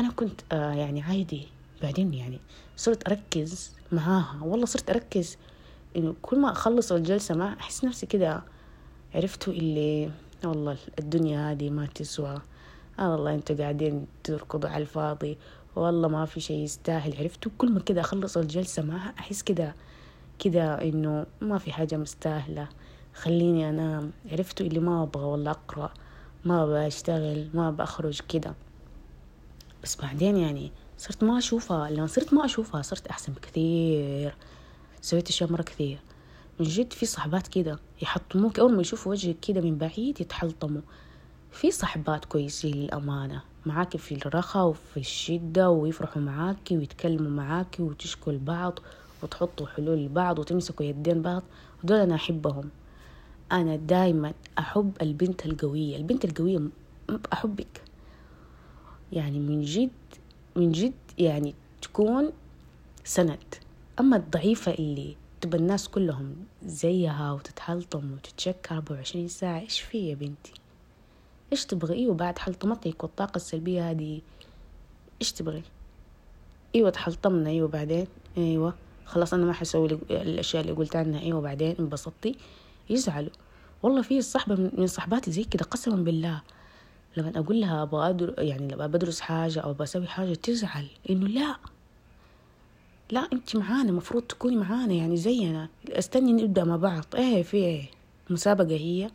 أنا 0.00 0.10
كنت 0.10 0.40
آه 0.52 0.72
يعني 0.72 1.02
عادي. 1.02 1.48
بعدين 1.82 2.14
يعني 2.14 2.40
صرت 2.76 3.08
أركز 3.08 3.72
معاها. 3.92 4.40
والله 4.42 4.66
صرت 4.66 4.90
أركز 4.90 5.36
إنه 5.96 6.14
كل 6.22 6.38
ما 6.38 6.52
أخلص 6.52 6.92
الجلسة 6.92 7.34
ما 7.34 7.56
أحس 7.60 7.84
نفسي 7.84 8.06
كده 8.06 8.42
عرفتوا 9.14 9.52
اللي 9.52 10.10
والله 10.44 10.76
الدنيا 10.98 11.50
هذه 11.50 11.70
ما 11.70 11.86
تسوى. 11.86 12.40
آه 12.98 13.12
والله 13.12 13.34
أنتوا 13.34 13.56
قاعدين 13.56 14.06
تركضوا 14.24 14.70
على 14.70 14.82
الفاضي. 14.82 15.38
والله 15.76 16.08
ما 16.08 16.24
في 16.24 16.40
شيء 16.40 16.58
يستاهل 16.58 17.16
عرفتوا 17.18 17.52
كل 17.58 17.72
ما 17.72 17.80
كده 17.80 18.00
أخلص 18.00 18.36
الجلسة 18.36 18.82
معها 18.82 19.14
أحس 19.18 19.42
كده 19.42 19.74
كده 20.38 20.82
إنه 20.82 21.26
ما 21.40 21.58
في 21.58 21.72
حاجة 21.72 21.96
مستاهلة. 21.96 22.68
خليني 23.14 23.68
أنام 23.68 24.10
عرفتوا 24.32 24.66
اللي 24.66 24.80
ما 24.80 25.02
أبغى 25.02 25.24
ولا 25.24 25.50
أقرأ 25.50 25.92
ما 26.44 26.62
أبغى 26.62 26.86
أشتغل 26.86 27.48
ما 27.54 27.68
أبغى 27.68 27.82
أخرج 27.84 28.20
كده. 28.28 28.54
بس 29.82 29.96
بعدين 29.96 30.36
يعني 30.36 30.72
صرت 30.98 31.24
ما 31.24 31.38
أشوفها 31.38 31.90
لما 31.90 32.06
صرت 32.06 32.34
ما 32.34 32.44
أشوفها 32.44 32.82
صرت 32.82 33.06
أحسن 33.06 33.32
بكثير. 33.32 34.34
سويت 35.00 35.28
أشياء 35.28 35.52
مرة 35.52 35.62
كثير. 35.62 35.98
من 36.60 36.66
جد 36.66 36.92
في 36.92 37.06
صحبات 37.06 37.46
كده 37.46 37.78
يحطموك 38.02 38.58
أول 38.58 38.74
ما 38.74 38.80
يشوفوا 38.80 39.12
وجهك 39.12 39.40
كده 39.40 39.60
من 39.60 39.78
بعيد 39.78 40.20
يتحلطموا. 40.20 40.82
في 41.52 41.70
صحبات 41.70 42.24
كويسين 42.24 42.74
للأمانة. 42.74 43.42
معاكي 43.66 43.98
في 43.98 44.26
الرخاء 44.26 44.66
وفي 44.66 44.96
الشدة 44.96 45.70
ويفرحوا 45.70 46.22
معاكي 46.22 46.78
ويتكلموا 46.78 47.30
معاكي 47.30 47.82
وتشكوا 47.82 48.32
لبعض 48.32 48.78
وتحطوا 49.22 49.66
حلول 49.66 49.98
لبعض 49.98 50.38
وتمسكوا 50.38 50.86
يدين 50.86 51.22
بعض. 51.22 51.42
ودول 51.84 51.98
أنا 51.98 52.14
أحبهم. 52.14 52.70
أنا 53.52 53.76
دايما 53.76 54.32
أحب 54.58 54.92
البنت 55.02 55.46
القوية. 55.46 55.96
البنت 55.96 56.24
القوية 56.24 56.60
أحبك. 57.32 57.82
يعني 59.12 59.38
من 59.38 59.62
جد 59.62 59.90
من 60.56 60.72
جد 60.72 60.92
يعني 61.18 61.54
تكون 61.82 62.32
سند. 63.04 63.54
أما 64.00 64.16
الضعيفة 64.16 64.72
اللي 64.74 65.16
تبى 65.40 65.56
الناس 65.56 65.88
كلهم 65.88 66.36
زيها 66.64 67.32
وتتحلطم 67.32 68.12
وتتشكى 68.12 68.74
24 68.74 69.28
ساعة 69.28 69.60
إيش 69.60 69.80
في 69.80 69.98
يا 69.98 70.14
بنتي؟ 70.14 70.52
إيش 71.52 71.64
تبغي؟ 71.64 71.94
إيوه 71.94 72.14
بعد 72.14 72.38
حلطمتك 72.38 73.04
والطاقة 73.04 73.36
السلبية 73.36 73.90
هذه 73.90 74.20
إيش 75.20 75.32
تبغي؟ 75.32 75.62
إيوه 76.74 76.90
تحلطمنا 76.90 77.50
إيوه 77.50 77.68
بعدين؟ 77.68 78.06
إيوه 78.38 78.74
خلاص 79.06 79.34
أنا 79.34 79.44
ما 79.44 79.52
حسوي 79.52 79.98
الأشياء 80.10 80.62
اللي 80.62 80.72
قلت 80.72 80.96
عنها. 80.96 81.20
إيوه 81.20 81.40
بعدين؟ 81.40 81.76
انبسطتي. 81.80 82.36
يزعلوا. 82.90 83.30
والله 83.82 84.02
في 84.02 84.22
صحبة 84.22 84.70
من 84.78 84.86
صحباتي 84.86 85.30
زي 85.32 85.44
كده 85.44 85.64
قسما 85.64 85.96
بالله. 85.96 86.42
لما 87.16 87.32
أقول 87.36 87.60
لها 87.60 87.82
أبغى 87.82 88.10
أدر... 88.10 88.34
يعني 88.38 88.74
لما 88.74 88.86
بدرس 88.86 89.20
حاجة 89.20 89.60
أو 89.60 89.72
بسوي 89.72 90.06
حاجة 90.06 90.34
تزعل. 90.34 90.86
إنه 91.10 91.28
لا. 91.28 91.56
لا 93.10 93.28
أنت 93.32 93.56
معانا. 93.56 93.92
مفروض 93.92 94.22
تكوني 94.22 94.56
معانا. 94.56 94.94
يعني 94.94 95.16
زينا. 95.16 95.68
استني 95.88 96.32
نبدأ 96.32 96.64
مع 96.64 96.76
بعض. 96.76 97.04
إيه 97.14 97.42
في 97.42 97.56
إيه؟ 97.56 97.84
مسابقة 98.30 98.76
هي. 98.76 99.10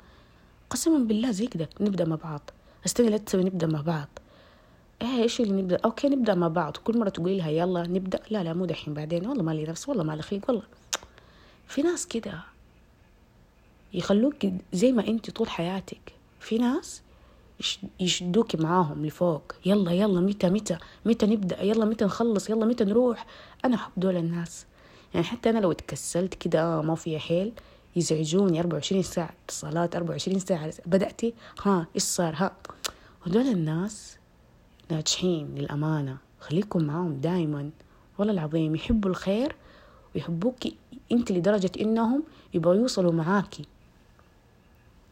قسما 0.70 0.98
بالله 0.98 1.32
زي 1.32 1.48
كده 1.48 1.70
نبدأ 1.80 2.06
مع 2.06 2.16
بعض. 2.16 2.42
استني 2.86 3.10
لا 3.10 3.18
تسوي 3.18 3.44
نبدأ 3.44 3.68
مع 3.68 3.82
بعض. 3.82 4.08
إيه 5.02 5.24
إيش 5.24 5.42
اللي 5.42 5.62
نبدأ؟ 5.62 5.80
أوكي 5.86 6.10
نبدأ 6.10 6.36
مع 6.36 6.48
بعض. 6.48 6.78
كل 6.78 7.00
مرة 7.00 7.10
تقولي 7.10 7.38
لها 7.38 7.50
يلا 7.50 7.88
نبدأ. 7.88 8.20
لا 8.30 8.44
لا 8.44 8.54
مو 8.54 8.66
دحين 8.66 8.94
بعدين. 8.94 9.28
والله 9.28 9.44
ما 9.44 9.52
لي 9.52 9.64
نفس 9.64 9.90
والله 9.90 10.04
ما 10.04 10.14
لي 10.14 10.22
خلق 10.22 10.42
والله. 10.48 10.64
في 11.68 11.82
ناس 11.82 12.08
كده 12.08 12.40
يخلوك 13.94 14.36
زي 14.74 14.92
ما 14.92 15.08
أنت 15.08 15.32
طول 15.32 15.50
حياتك. 15.50 16.14
في 16.40 16.58
ناس 16.58 17.02
يشدوك 18.00 18.56
معاهم 18.56 19.06
لفوق. 19.06 19.54
يلا 19.66 19.92
يلا 19.92 20.22
متى 20.22 20.50
متى؟ 20.50 20.78
متى 21.06 21.26
نبدأ؟ 21.26 21.62
يلا 21.62 21.86
متى 21.86 22.06
نخلص؟ 22.06 22.50
يلا 22.50 22.66
متى 22.66 22.84
نروح؟ 22.84 23.26
أنا 23.66 23.76
احب 23.76 23.92
دول 23.98 24.18
الناس. 24.18 24.66
يعني 25.14 25.26
حتى 25.26 25.50
أنا 25.50 25.60
لو 25.60 25.72
اتكسلت 25.72 26.34
كده 26.34 26.82
ما 26.82 26.96
في 26.96 27.20
حيل. 27.20 27.54
يزعجوني 27.98 28.60
24 28.60 29.04
ساعة 29.04 29.34
اتصالات 29.46 29.96
24 29.96 30.40
ساعة 30.40 30.74
بدأتي 30.86 31.34
ها 31.64 31.88
إيش 31.96 32.04
صار؟ 32.04 32.34
ها 32.36 32.52
هدول 33.26 33.48
الناس 33.48 34.18
ناجحين 34.92 35.56
للأمانة. 35.56 36.18
خليكم 36.40 36.84
معاهم 36.84 37.14
دايما. 37.14 37.70
والله 38.18 38.34
العظيم 38.34 38.76
يحبوا 38.76 39.10
الخير 39.10 39.56
ويحبوك 40.16 40.56
أنت 41.12 41.32
لدرجة 41.32 41.72
إنهم 41.82 42.24
يبغوا 42.54 42.76
يوصلوا 42.76 43.12
معاكي 43.12 43.66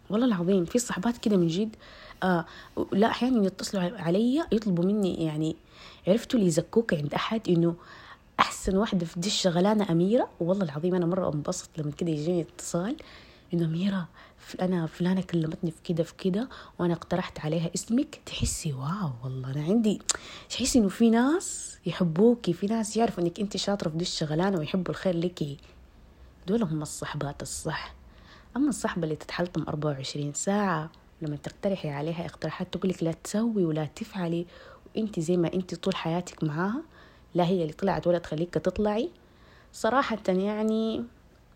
والله 0.09 0.25
العظيم 0.25 0.65
في 0.65 0.79
صحبات 0.79 1.17
كده 1.17 1.37
من 1.37 1.47
جد 1.47 1.75
آه 2.23 2.45
لا 2.91 3.07
أحيانا 3.07 3.45
يتصلوا 3.45 3.83
علي 3.83 4.45
يطلبوا 4.51 4.85
مني 4.85 5.25
يعني 5.25 5.55
عرفتوا 6.07 6.39
اللي 6.39 6.47
يزكوك 6.47 6.93
عند 6.93 7.13
أحد 7.13 7.49
إنه 7.49 7.75
أحسن 8.65 8.77
واحدة 8.77 9.05
في 9.05 9.19
دي 9.19 9.27
الشغلانة 9.27 9.91
أميرة. 9.91 10.29
والله 10.39 10.63
العظيم 10.63 10.95
أنا 10.95 11.05
مرة 11.05 11.33
انبسط 11.33 11.69
لما 11.77 11.91
كده 11.91 12.09
يجيني 12.09 12.41
اتصال 12.41 12.97
إنه 13.53 13.65
أميرة 13.65 14.07
أنا 14.61 14.85
فلانة 14.85 15.21
كلمتني 15.21 15.71
في 15.71 15.77
كده 15.83 16.03
في 16.03 16.13
كده 16.17 16.49
وأنا 16.79 16.93
اقترحت 16.93 17.39
عليها 17.39 17.69
اسمك. 17.75 18.21
تحسي 18.25 18.73
واو 18.73 19.11
والله 19.23 19.51
أنا 19.51 19.63
عندي 19.63 20.01
تحسي 20.49 20.79
إنه 20.79 20.89
في 20.89 21.09
ناس 21.09 21.77
يحبوكي 21.85 22.53
في 22.53 22.67
ناس 22.67 22.97
يعرفوا 22.97 23.23
إنك 23.23 23.39
أنت 23.39 23.57
شاطرة 23.57 23.89
في 23.89 23.97
دي 23.97 24.03
الشغلانة 24.03 24.57
ويحبوا 24.59 24.91
الخير 24.93 25.15
لك. 25.17 25.43
دول 26.47 26.63
هم 26.63 26.81
الصحبات 26.81 27.41
الصح. 27.41 27.93
أما 28.57 28.69
الصحبة 28.69 29.03
اللي 29.03 29.15
تتحلطم 29.15 29.61
24 29.67 30.33
ساعة 30.33 30.89
لما 31.21 31.35
تقترحي 31.35 31.89
عليها 31.89 32.25
اقتراحات 32.25 32.73
تقولك 32.73 33.03
لا 33.03 33.11
تسوي 33.11 33.65
ولا 33.65 33.85
تفعلي 33.85 34.45
وأنت 34.95 35.19
زي 35.19 35.37
ما 35.37 35.53
أنت 35.53 35.75
طول 35.75 35.95
حياتك 35.95 36.43
معاها 36.43 36.81
لا 37.35 37.45
هي 37.45 37.61
اللي 37.61 37.73
طلعت 37.73 38.07
ولا 38.07 38.17
تخليك 38.17 38.53
تطلعي. 38.53 39.09
صراحة 39.73 40.17
يعني 40.27 41.03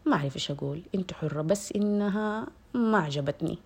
ما 0.06 0.16
أعرف 0.16 0.36
إيش 0.36 0.52
أقول. 0.52 0.82
أنت 0.96 1.14
حرة 1.14 1.42
بس 1.42 1.72
إنها 1.72 2.48
ما 2.74 2.98
عجبتني. 2.98 3.58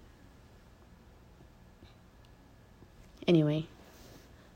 Anyway 3.32 3.64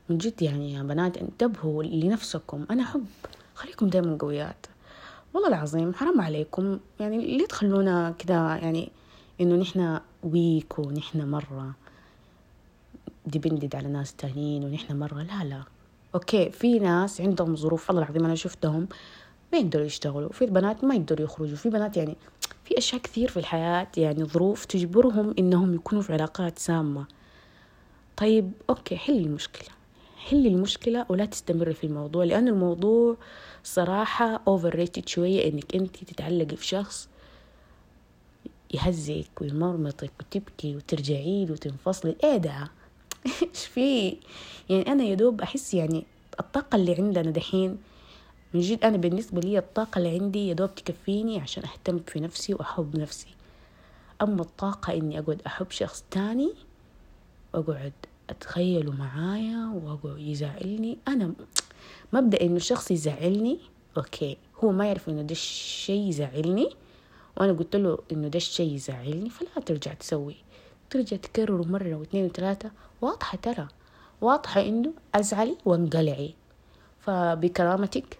من 0.08 0.18
جد 0.18 0.42
يعني 0.42 0.72
يا 0.72 0.82
بنات 0.82 1.16
انتبهوا 1.16 1.84
لنفسكم. 1.84 2.66
أنا 2.70 2.82
أحب 2.82 3.06
خليكم 3.54 3.88
دايما 3.88 4.16
قويات. 4.20 4.66
والله 5.34 5.48
العظيم 5.48 5.94
حرام 5.94 6.20
عليكم. 6.20 6.78
يعني 7.00 7.36
ليه 7.38 7.46
تخلونا 7.46 8.14
كده؟ 8.18 8.56
يعني 8.56 8.90
إنه 9.40 9.56
نحنا 9.56 10.02
weak 10.22 10.78
ونحن 10.78 11.30
مرة. 11.30 11.74
depended 13.26 13.76
على 13.76 13.88
ناس 13.88 14.14
تانيين 14.14 14.64
ونحن 14.64 14.98
مرة. 14.98 15.22
لا 15.22 15.44
لا. 15.44 15.62
okay 16.14 16.50
في 16.50 16.78
ناس 16.78 17.20
عندهم 17.20 17.56
ظروف 17.56 17.90
الله 17.90 18.02
العظيم 18.02 18.24
أنا 18.24 18.34
شفتهم 18.34 18.88
ما 19.52 19.58
يقدروا 19.58 19.84
يشتغلوا 19.84 20.32
في 20.32 20.46
بنات 20.46 20.84
ما 20.84 20.94
يقدروا 20.94 21.24
يخرجوا 21.24 21.56
في 21.56 21.68
بنات 21.70 21.96
يعني 21.96 22.16
في 22.64 22.78
أشياء 22.78 23.02
كثير 23.02 23.28
في 23.28 23.36
الحياة 23.36 23.88
يعني 23.96 24.24
ظروف 24.24 24.64
تجبرهم 24.64 25.34
إنهم 25.38 25.74
يكونوا 25.74 26.02
في 26.02 26.12
علاقات 26.12 26.58
سامة. 26.58 27.06
طيب 28.16 28.52
okay 28.70 28.96
حلي 28.96 29.18
المشكلة 29.20 29.68
حلي 30.16 30.48
المشكلة 30.48 31.06
ولا 31.08 31.24
تستمري 31.24 31.74
في 31.74 31.84
الموضوع 31.84 32.24
لأن 32.24 32.48
الموضوع 32.48 33.16
صراحة 33.64 34.40
overrated 34.48 35.08
شوية 35.08 35.48
إنك 35.52 35.74
أنت 35.74 36.04
تتعلقي 36.04 36.56
في 36.56 36.66
شخص 36.66 37.08
يهزك 38.74 39.40
ويمرمطك 39.40 40.10
وتبكي 40.20 40.76
وترجعي 40.76 41.44
له 41.44 41.52
وتنفصلي. 41.52 42.16
إيه 42.24 42.36
ده؟ 42.36 42.70
إيش 43.26 43.66
في. 43.66 44.16
يعني 44.68 44.92
أنا 44.92 45.04
يا 45.04 45.14
دوب 45.14 45.40
أحس 45.40 45.74
يعني 45.74 46.06
الطاقة 46.40 46.76
اللي 46.76 46.94
عندنا 46.94 47.30
دحين 47.30 47.78
من 48.54 48.60
جد 48.60 48.84
أنا 48.84 48.96
بالنسبة 48.96 49.40
لي 49.40 49.58
الطاقة 49.58 49.98
اللي 49.98 50.08
عندي 50.08 50.48
يا 50.48 50.54
دوب 50.54 50.74
تكفيني 50.74 51.40
عشان 51.40 51.62
أهتم 51.64 51.98
في 51.98 52.20
نفسي 52.20 52.54
وأحب 52.54 52.96
نفسي. 52.96 53.28
أما 54.22 54.42
الطاقة 54.42 54.92
إني 54.94 55.18
أقعد 55.18 55.42
أحب 55.46 55.70
شخص 55.70 56.04
تاني 56.10 56.52
وأقعد 57.54 57.92
أتخيله 58.30 58.92
معايا 58.92 59.72
وأقعد 59.74 60.18
يزعلني. 60.18 60.98
أنا 61.08 61.32
مبدأ 62.12 62.40
إنه 62.40 62.56
الشخص 62.56 62.90
يزعلني 62.90 63.58
أوكي. 63.96 64.36
هو 64.64 64.72
ما 64.72 64.86
يعرف 64.86 65.08
إنه 65.08 65.22
ده 65.22 65.32
الشيء 65.32 66.08
يزعلني 66.08 66.68
وأنا 67.36 67.52
قلت 67.52 67.76
له 67.76 67.98
إنه 68.12 68.28
ده 68.28 68.36
الشيء 68.36 68.74
يزعلني 68.74 69.30
فلا 69.30 69.64
ترجع 69.66 69.94
تسوي. 69.94 70.36
ترجع 70.90 71.16
تكرره 71.16 71.62
مرة 71.62 71.94
واثنين 71.94 72.24
وثلاثة 72.24 72.70
واضحة 73.00 73.38
ترى. 73.42 73.68
واضحة 74.20 74.60
إنه 74.60 74.92
أزعلي 75.14 75.56
وانقلعي. 75.64 76.34
فبكرامتك 77.00 78.18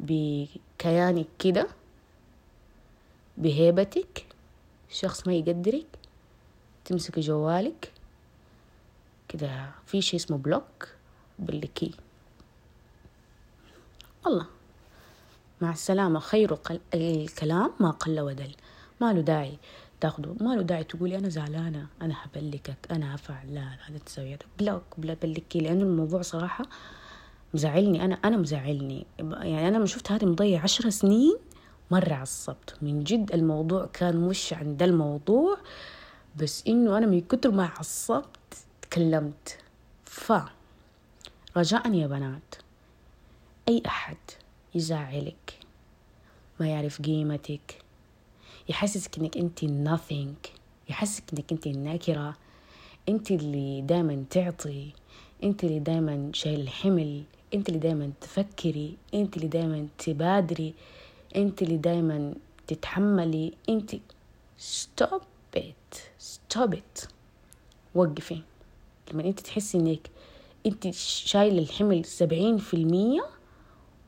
بكيانك 0.00 1.26
كده 1.38 1.66
بهيبتك 3.36 4.26
شخص 4.90 5.26
ما 5.26 5.34
يقدرك 5.34 5.86
تمسكي 6.84 7.20
جوالك 7.20 7.92
كده 9.28 9.70
في 9.86 10.02
شيء 10.02 10.20
اسمه 10.20 10.36
block 10.36 10.88
بلكي 11.38 11.94
والله 14.26 14.46
مع 15.60 15.70
السلامة 15.70 16.20
خير 16.20 16.58
الكلام 16.94 17.70
ما 17.80 17.90
قل 17.90 18.20
ودل. 18.20 18.54
ما 19.00 19.12
له 19.12 19.20
داعي. 19.20 19.58
تاخده؟ 20.04 20.34
ما 20.40 20.54
له 20.54 20.62
داعي 20.62 20.84
تقولي 20.84 21.18
أنا 21.18 21.28
زعلانة 21.28 21.86
أنا 22.02 22.14
حبلكك 22.14 22.76
أنا 22.90 23.14
هفعل 23.14 23.54
لا 23.54 23.78
لا 23.90 23.98
تسوي 23.98 24.38
block 24.58 24.82
بلا 24.98 25.14
بلكي 25.14 25.58
لأنه 25.60 25.82
الموضوع 25.82 26.22
صراحة 26.22 26.64
مزعلني. 27.54 28.04
أنا 28.04 28.14
أنا 28.14 28.36
مزعلني. 28.36 29.06
يعني 29.18 29.68
أنا 29.68 29.78
ما 29.78 29.86
شفت 29.86 30.12
هذه 30.12 30.24
مضيع 30.24 30.62
عشر 30.62 30.90
سنين 30.90 31.36
مرة 31.90 32.14
عصبت. 32.14 32.76
من 32.82 33.04
جد 33.04 33.32
الموضوع 33.34 33.86
كان 33.92 34.16
مش 34.16 34.52
عند 34.52 34.82
الموضوع 34.82 35.56
بس 36.36 36.64
إنه 36.68 36.98
أنا 36.98 37.06
من 37.06 37.20
كتر 37.20 37.50
ما 37.50 37.70
عصبت 37.78 38.56
تكلمت. 38.82 39.58
ف 40.04 40.32
رجاء 41.56 41.92
يا 41.94 42.06
بنات. 42.06 42.54
أي 43.68 43.82
أحد 43.86 44.16
يزعلك 44.74 45.58
ما 46.60 46.68
يعرف 46.68 47.02
قيمتك 47.02 47.83
يحسسك 48.68 49.18
إنك 49.18 49.36
أنت 49.36 49.64
nothing 49.64 50.48
يحسسك 50.88 51.24
إنك 51.32 51.52
أنت 51.52 51.68
ناكرة 51.68 52.36
أنت 53.08 53.30
اللي 53.30 53.80
دايما 53.80 54.24
تعطي 54.30 54.90
أنت 55.44 55.64
اللي 55.64 55.78
دايما 55.78 56.30
شايل 56.34 56.60
الحمل 56.60 57.22
أنت 57.54 57.68
اللي 57.68 57.80
دايما 57.80 58.10
تفكري 58.20 58.96
أنت 59.14 59.36
اللي 59.36 59.48
دايما 59.48 59.86
تبادري 59.98 60.74
أنت 61.36 61.62
اللي 61.62 61.76
دايما 61.76 62.34
تتحملي 62.66 63.52
أنت 63.68 63.96
stop 64.58 65.22
it 65.56 65.98
stop 66.18 66.70
it. 66.74 67.08
وقفي. 67.94 68.42
لما 69.12 69.24
أنت 69.24 69.40
تحسي 69.40 69.78
إنك 69.78 70.10
أنت 70.66 70.90
شايل 70.90 71.58
الحمل 71.58 72.04
سبعين 72.04 72.58
في 72.58 72.74
المية 72.74 73.26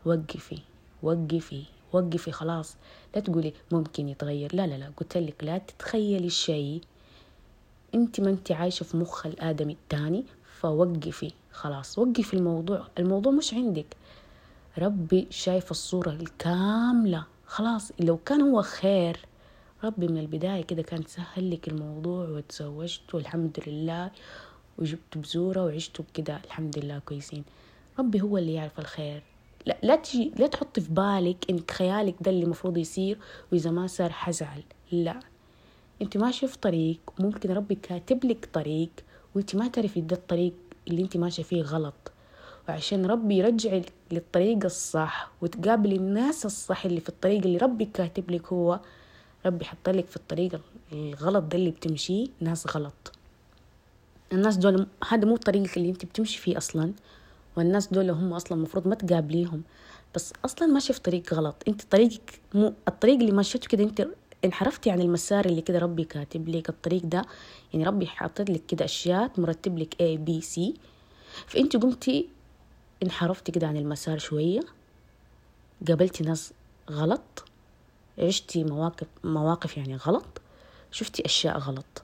وقفي 0.04 0.58
وقفي. 1.02 1.62
وقفي 1.96 2.32
خلاص 2.32 2.76
لا 3.14 3.20
تقولي 3.20 3.52
ممكن 3.72 4.08
يتغير. 4.08 4.54
لا 4.56 4.66
لا 4.66 4.74
لا 4.78 4.92
قلت 4.96 5.16
لك 5.16 5.44
لا 5.44 5.58
تتخيلي 5.58 6.26
الشيء. 6.26 6.80
انت 7.94 8.20
ما 8.20 8.30
انت 8.30 8.52
عايشة 8.52 8.84
في 8.84 8.96
مخ 8.96 9.26
الآدمي 9.26 9.72
التاني 9.72 10.24
فوقفي 10.60 11.32
خلاص. 11.52 11.98
وقفي 11.98 12.34
الموضوع. 12.34 12.86
الموضوع 12.98 13.32
مش 13.32 13.54
عندك. 13.54 13.96
ربي 14.78 15.26
شايف 15.30 15.70
الصورة 15.70 16.10
الكاملة. 16.10 17.24
خلاص 17.46 17.92
لو 18.00 18.16
كان 18.16 18.40
هو 18.40 18.62
خير 18.62 19.18
ربي 19.84 20.08
من 20.08 20.18
البداية 20.18 20.62
كده 20.64 20.82
كان 20.82 21.02
سهل 21.06 21.50
لك 21.50 21.68
الموضوع 21.68 22.28
وتزوجت 22.28 23.14
والحمد 23.14 23.58
لله 23.66 24.10
وجبت 24.78 25.18
بزورة 25.18 25.64
وعشتوا 25.64 26.04
كده 26.14 26.40
الحمد 26.44 26.78
لله 26.78 26.98
كويسين. 26.98 27.44
ربي 27.98 28.20
هو 28.20 28.38
اللي 28.38 28.54
يعرف 28.54 28.78
الخير. 28.78 29.22
لا 29.66 29.76
لا 29.82 29.96
تجي 29.96 30.32
لا 30.36 30.46
تحطي 30.46 30.80
في 30.80 30.90
بالك 30.92 31.44
انك 31.50 31.70
خيالك 31.70 32.14
ده 32.20 32.30
اللي 32.30 32.44
المفروض 32.44 32.78
يصير 32.78 33.18
وإذا 33.52 33.70
ما 33.70 33.86
صار 33.86 34.10
حزعل 34.12 34.62
لا. 34.92 35.20
أنت 36.02 36.16
ماشيه 36.16 36.46
في 36.46 36.58
طريق 36.58 36.98
ممكن 37.18 37.50
ربي 37.50 37.74
كاتب 37.74 38.24
لك 38.24 38.48
طريق 38.52 38.90
وأنت 39.34 39.56
ما 39.56 39.68
تعرفي 39.68 40.00
ده 40.00 40.16
الطريق 40.16 40.52
اللي 40.88 41.02
أنت 41.02 41.16
ماشية 41.16 41.42
فيه 41.42 41.62
غلط. 41.62 41.94
وعشان 42.68 43.06
ربي 43.06 43.36
يرجعك 43.38 43.92
للطريق 44.12 44.64
الصح 44.64 45.30
وتقابل 45.42 45.92
الناس 45.92 46.46
الصح 46.46 46.84
اللي 46.84 47.00
في 47.00 47.08
الطريق 47.08 47.44
اللي 47.44 47.58
ربي 47.58 47.84
كاتب 47.84 48.30
لك 48.30 48.52
هو 48.52 48.80
ربي 49.46 49.64
حط 49.64 49.88
لك 49.88 50.06
في 50.06 50.16
الطريق 50.16 50.60
الغلط 50.92 51.44
ده 51.44 51.58
اللي 51.58 51.70
بتمشيه 51.70 52.26
ناس 52.40 52.76
غلط. 52.76 53.12
الناس 54.32 54.56
دول 54.56 54.86
هذا 55.08 55.24
مو 55.28 55.34
الطريق 55.34 55.70
اللي 55.76 55.90
أنت 55.90 56.04
بتمشي 56.04 56.38
فيه 56.38 56.56
أصلا. 56.56 56.92
والناس 57.56 57.86
دول 57.92 58.10
هم 58.10 58.32
أصلا 58.32 58.58
المفروض 58.58 58.88
ما 58.88 58.94
تقابليهم. 58.94 59.62
بس 60.14 60.32
أصلا 60.44 60.66
ماشي 60.68 60.92
في 60.92 61.00
طريق 61.00 61.34
غلط. 61.34 61.62
أنت 61.68 61.82
طريقك 61.82 62.40
مو 62.54 62.74
الطريق 62.88 63.18
اللي 63.18 63.32
مشيته 63.32 63.68
كده 63.68 63.84
أنت 63.84 64.06
انحرفتي 64.44 64.90
عن 64.90 65.00
المسار 65.00 65.44
اللي 65.44 65.60
كده 65.62 65.78
ربي 65.78 66.04
كاتب 66.04 66.48
لك. 66.48 66.68
الطريق 66.68 67.02
ده 67.06 67.24
يعني 67.72 67.84
ربي 67.86 68.06
حاطط 68.06 68.50
لك 68.50 68.66
كده 68.66 68.84
أشياء 68.84 69.30
مرتب 69.38 69.78
لك 69.78 69.94
A 69.94 70.28
B 70.28 70.44
C. 70.44 70.60
فأنت 71.46 71.76
قمتي 71.76 72.28
انحرفتي 73.02 73.52
كده 73.52 73.66
عن 73.66 73.76
المسار 73.76 74.18
شوية. 74.18 74.60
قابلتي 75.88 76.24
ناس 76.24 76.52
غلط. 76.90 77.44
عشتي 78.18 78.64
مواقف 78.64 79.06
مواقف 79.24 79.76
يعني 79.76 79.96
غلط. 79.96 80.40
شفتي 80.90 81.24
أشياء 81.24 81.58
غلط. 81.58 82.02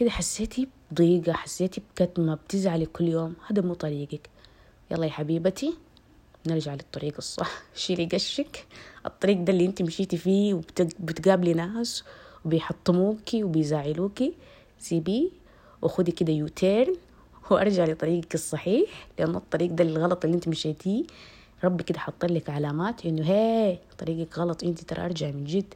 فكده 0.00 0.10
حسيتي 0.10 0.68
بضيقة 0.90 1.32
حسيتي 1.32 1.80
بكتمة 1.80 2.34
بتزعلي 2.34 2.86
كل 2.86 3.08
يوم. 3.08 3.34
هذا 3.50 3.62
مو 3.62 3.74
طريقك. 3.74 4.30
يلا 4.90 5.06
يا 5.06 5.10
حبيبتي 5.10 5.74
نرجع 6.46 6.74
للطريق 6.74 7.14
الصح. 7.18 7.62
شيلي 7.74 8.04
قشك. 8.06 8.66
الطريق 9.06 9.38
ده 9.38 9.52
اللي 9.52 9.66
انت 9.66 9.82
مشيتي 9.82 10.16
فيه 10.16 10.54
وبتقابلي 10.54 11.54
ناس 11.54 12.04
وبيحطموكي 12.44 13.44
وبيزعلوكي. 13.44 14.34
سيبيه 14.78 15.28
وخدي 15.82 16.12
كده 16.12 16.32
يوتيرن 16.32 16.96
وارجع 17.50 17.84
لطريقك 17.84 18.34
الصحيح 18.34 19.08
لأن 19.18 19.36
الطريق 19.36 19.70
ده 19.72 19.84
الغلط 19.84 20.24
اللي 20.24 20.34
انت 20.34 20.48
مشيتيه 20.48 21.04
ربي 21.64 21.84
كده 21.84 21.98
حط 21.98 22.24
لك 22.24 22.50
علامات 22.50 23.06
إنه 23.06 23.30
هي 23.30 23.78
طريقك 23.98 24.38
غلط 24.38 24.64
انت 24.64 24.80
ترى 24.80 25.04
ارجع 25.04 25.30
من 25.30 25.44
جد. 25.44 25.74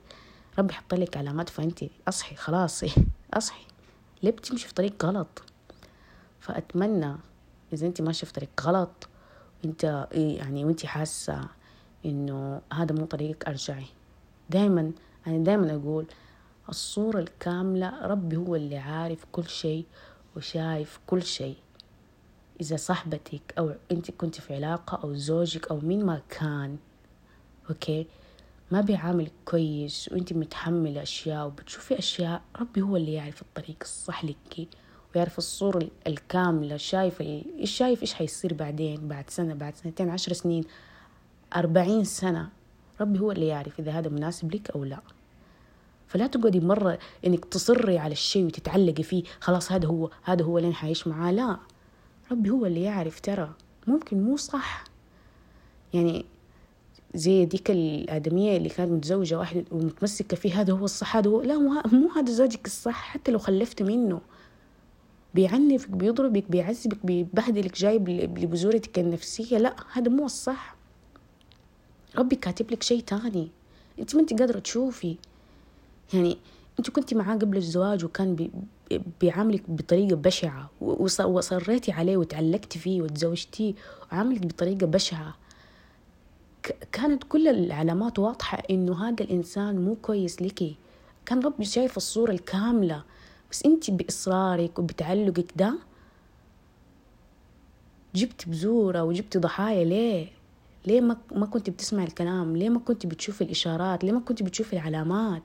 ربي 0.58 0.72
حط 0.72 0.94
لك 0.94 1.16
علامات 1.16 1.48
فانت 1.48 1.84
اصحي 2.08 2.36
خلاص. 2.36 2.84
اصحي. 3.34 3.73
ليه 4.24 4.30
بتمشي 4.30 4.68
في 4.68 4.74
طريق 4.74 5.04
غلط. 5.04 5.42
فأتمنى 6.40 7.16
إذا 7.72 7.86
أنت 7.86 8.00
ماشية 8.02 8.26
في 8.26 8.32
طريق 8.32 8.50
غلط 8.62 9.08
انت 9.64 10.08
يعني 10.12 10.64
وأنت 10.64 10.86
حاسة 10.86 11.48
إنه 12.04 12.60
هذا 12.72 12.94
مو 12.94 13.04
طريقك 13.04 13.48
أرجعي. 13.48 13.86
دائما 14.50 14.92
أنا 15.26 15.44
دائما 15.44 15.74
أقول 15.74 16.06
الصورة 16.68 17.18
الكاملة 17.18 18.06
ربي 18.06 18.36
هو 18.36 18.56
اللي 18.56 18.76
عارف 18.78 19.24
كل 19.32 19.48
شيء 19.48 19.84
وشايف 20.36 21.00
كل 21.06 21.22
شيء. 21.22 21.56
إذا 22.60 22.76
صاحبتك 22.76 23.54
أو 23.58 23.74
أنت 23.92 24.10
كنت 24.10 24.40
في 24.40 24.54
علاقة 24.54 25.00
أو 25.04 25.14
زوجك 25.14 25.70
أو 25.70 25.80
مين 25.80 26.06
ما 26.06 26.22
كان 26.28 26.76
أوكي؟ 27.70 28.06
ما 28.70 28.80
بيعاملك 28.80 29.32
كويس 29.44 30.08
وأنت 30.12 30.32
متحملة 30.32 31.02
أشياء 31.02 31.46
وبتشوفي 31.46 31.98
أشياء 31.98 32.42
ربي 32.60 32.82
هو 32.82 32.96
اللي 32.96 33.12
يعرف 33.12 33.42
الطريق 33.42 33.76
الصح 33.82 34.24
لك 34.24 34.68
ويعرف 35.14 35.38
الصورة 35.38 35.88
الكاملة 36.06 36.76
شايف 36.76 37.20
إيش 37.20 37.70
شايف 37.70 38.02
إيش 38.02 38.14
حيصير 38.14 38.54
بعدين 38.54 39.08
بعد 39.08 39.30
سنة 39.30 39.54
بعد 39.54 39.76
سنتين 39.76 40.10
عشر 40.10 40.32
سنين 40.32 40.64
أربعين 41.56 42.04
سنة. 42.04 42.48
ربي 43.00 43.18
هو 43.20 43.32
اللي 43.32 43.46
يعرف 43.46 43.80
إذا 43.80 43.92
هذا 43.92 44.08
مناسب 44.08 44.54
لك 44.54 44.70
أو 44.70 44.84
لا. 44.84 45.00
فلا 46.06 46.26
تقعدي 46.26 46.60
مرة 46.60 46.98
إنك 47.26 47.44
تصري 47.44 47.98
على 47.98 48.12
الشيء 48.12 48.46
وتتعلقي 48.46 49.02
فيه 49.02 49.24
خلاص 49.40 49.72
هذا 49.72 49.86
هو 49.86 50.10
هذا 50.22 50.44
هو 50.44 50.58
اللي 50.58 50.74
حعيش 50.74 51.06
معاه. 51.06 51.32
لا 51.32 51.58
ربي 52.32 52.50
هو 52.50 52.66
اللي 52.66 52.82
يعرف 52.82 53.20
ترى. 53.20 53.52
ممكن 53.86 54.22
مو 54.22 54.36
صح. 54.36 54.84
يعني 55.94 56.24
زي 57.14 57.44
ديك 57.44 57.70
الآدمية 57.70 58.56
اللي 58.56 58.68
كانت 58.68 58.90
متزوجة 58.92 59.38
واحد 59.38 59.64
ومتمسكة 59.72 60.36
فيه 60.36 60.60
هذا 60.60 60.72
هو 60.72 60.84
الصح 60.84 61.16
هذا 61.16 61.30
هو 61.30 61.42
لا 61.42 61.58
مو 61.92 62.08
هذا 62.16 62.32
زوجك 62.32 62.66
الصح 62.66 62.94
حتى 62.94 63.30
لو 63.32 63.38
خلفت 63.38 63.82
منه. 63.82 64.20
بيعنفك 65.34 65.90
بيضربك 65.90 66.50
بيعذبك 66.50 67.06
بيبهدلك 67.06 67.78
جايب 67.78 68.08
لبذورتك 68.08 68.98
النفسية 68.98 69.58
لا 69.58 69.76
هذا 69.92 70.08
مو 70.08 70.24
الصح. 70.24 70.76
ربي 72.18 72.36
كاتب 72.36 72.70
لك 72.70 72.82
شيء 72.82 73.00
تاني. 73.00 73.48
انت 73.98 74.14
ما 74.14 74.20
انت 74.20 74.40
قادرة 74.40 74.58
تشوفي. 74.58 75.16
يعني 76.14 76.38
انت 76.78 76.90
كنت 76.90 77.14
معاه 77.14 77.36
قبل 77.36 77.56
الزواج 77.56 78.04
وكان 78.04 78.34
بي 78.34 78.50
بيعاملك 79.20 79.62
بطريقة 79.70 80.16
بشعة 80.16 80.70
وصريتي 80.80 81.92
عليه 81.92 82.16
وتعلقتي 82.16 82.78
فيه 82.78 83.02
وتزوجتيه 83.02 83.74
وعاملك 84.12 84.46
بطريقة 84.46 84.86
بشعة. 84.86 85.43
كانت 86.92 87.24
كل 87.24 87.48
العلامات 87.48 88.18
واضحة 88.18 88.62
إنه 88.70 89.08
هذا 89.08 89.24
الإنسان 89.24 89.84
مو 89.84 89.94
كويس 90.02 90.42
لك. 90.42 90.74
كان 91.26 91.40
ربي 91.40 91.64
شايف 91.64 91.96
الصورة 91.96 92.30
الكاملة. 92.32 93.04
بس 93.50 93.64
أنت 93.66 93.90
بإصرارك 93.90 94.78
وبتعلقك 94.78 95.52
ده 95.56 95.74
جبت 98.14 98.48
بزورة 98.48 99.02
وجبت 99.02 99.38
ضحايا. 99.38 99.84
ليه؟ 99.84 100.28
ليه 100.86 101.00
ما 101.00 101.16
ما 101.32 101.46
كنت 101.46 101.70
بتسمع 101.70 102.04
الكلام؟ 102.04 102.56
ليه 102.56 102.68
ما 102.68 102.78
كنت 102.78 103.06
بتشوف 103.06 103.42
الإشارات؟ 103.42 104.04
ليه 104.04 104.12
ما 104.12 104.20
كنت 104.20 104.42
بتشوف 104.42 104.72
العلامات؟ 104.72 105.42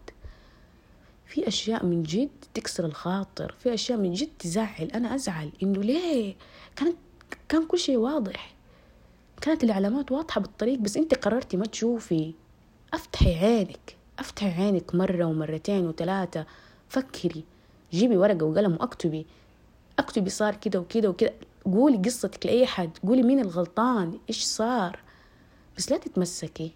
في 1.25 1.47
أشياء 1.47 1.85
من 1.85 2.03
جد 2.03 2.29
تكسر 2.53 2.85
الخاطر. 2.85 3.55
في 3.59 3.73
أشياء 3.73 3.97
من 3.99 4.13
جد 4.13 4.29
تزعل. 4.39 4.85
أنا 4.85 5.15
أزعل 5.15 5.51
إنه 5.63 5.81
ليه؟ 5.81 6.35
كانت 6.75 6.95
كان 7.49 7.65
كل 7.65 7.79
شيء 7.79 7.97
واضح. 7.97 8.55
كانت 9.41 9.63
العلامات 9.63 10.11
واضحة 10.11 10.41
بالطريق 10.41 10.79
بس 10.79 10.97
أنت 10.97 11.15
قررتي 11.15 11.57
ما 11.57 11.65
تشوفي. 11.65 12.33
أفتحي 12.93 13.35
عينك 13.35 13.95
أفتحي 14.19 14.63
عينك 14.63 14.95
مرة 14.95 15.25
ومرتين 15.25 15.87
وثلاثة 15.87 16.45
فكري 16.89 17.43
جيبي 17.91 18.17
ورقة 18.17 18.45
وقلم 18.45 18.71
واكتبي. 18.73 19.25
اكتبي 19.99 20.29
صار 20.29 20.55
كده 20.55 20.79
وكده 20.79 21.09
وكده. 21.09 21.33
قولي 21.65 21.97
قصتك 21.97 22.45
لأي 22.45 22.65
حد. 22.65 22.89
قولي 23.07 23.23
مين 23.23 23.39
الغلطان؟ 23.39 24.19
إيش 24.29 24.43
صار؟ 24.43 24.99
بس 25.77 25.91
لا 25.91 25.97
تتمسكي. 25.97 26.71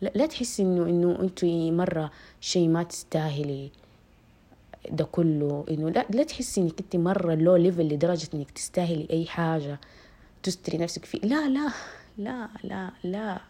لا, 0.00 0.12
لا 0.14 0.26
تحسي 0.26 0.62
إنه 0.62 0.82
إنه 0.82 1.20
أنت 1.20 1.44
مرة 1.74 2.10
شيء 2.40 2.68
ما 2.68 2.82
تستاهلي. 2.82 3.70
ده 4.90 5.04
كله 5.04 5.64
إنه 5.70 5.90
لا 5.90 6.06
لا 6.10 6.22
تحسي 6.22 6.60
إنك 6.60 6.80
أنت 6.80 6.96
مرة 6.96 7.34
low 7.34 7.56
level 7.56 7.82
لدرجة 7.82 8.28
إنك 8.34 8.50
تستاهلي 8.50 9.06
أي 9.10 9.26
حاجة. 9.26 9.80
تستري 10.44 10.78
نفسك 10.78 11.04
فيه. 11.04 11.18
لا 11.18 11.48
لا 11.48 11.70
لا 12.18 12.48
لا 12.64 12.90
لا. 13.04 13.40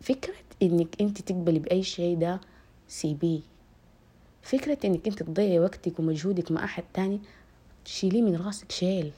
فكرة 0.00 0.34
إنك 0.62 1.00
أنت 1.00 1.20
تقبلي 1.20 1.58
بأي 1.58 1.82
شيء 1.82 2.18
ده 2.18 2.40
سيبيه 2.88 3.40
فكرة 4.42 4.78
إنك 4.84 5.06
أنت 5.06 5.22
تضيعي 5.22 5.58
وقتك 5.58 5.98
ومجهودك 6.00 6.52
مع 6.52 6.64
أحد 6.64 6.84
تاني 6.94 7.20
شيليه 7.84 8.22
من 8.22 8.36
راسك 8.36 8.72
شيل. 8.72 9.12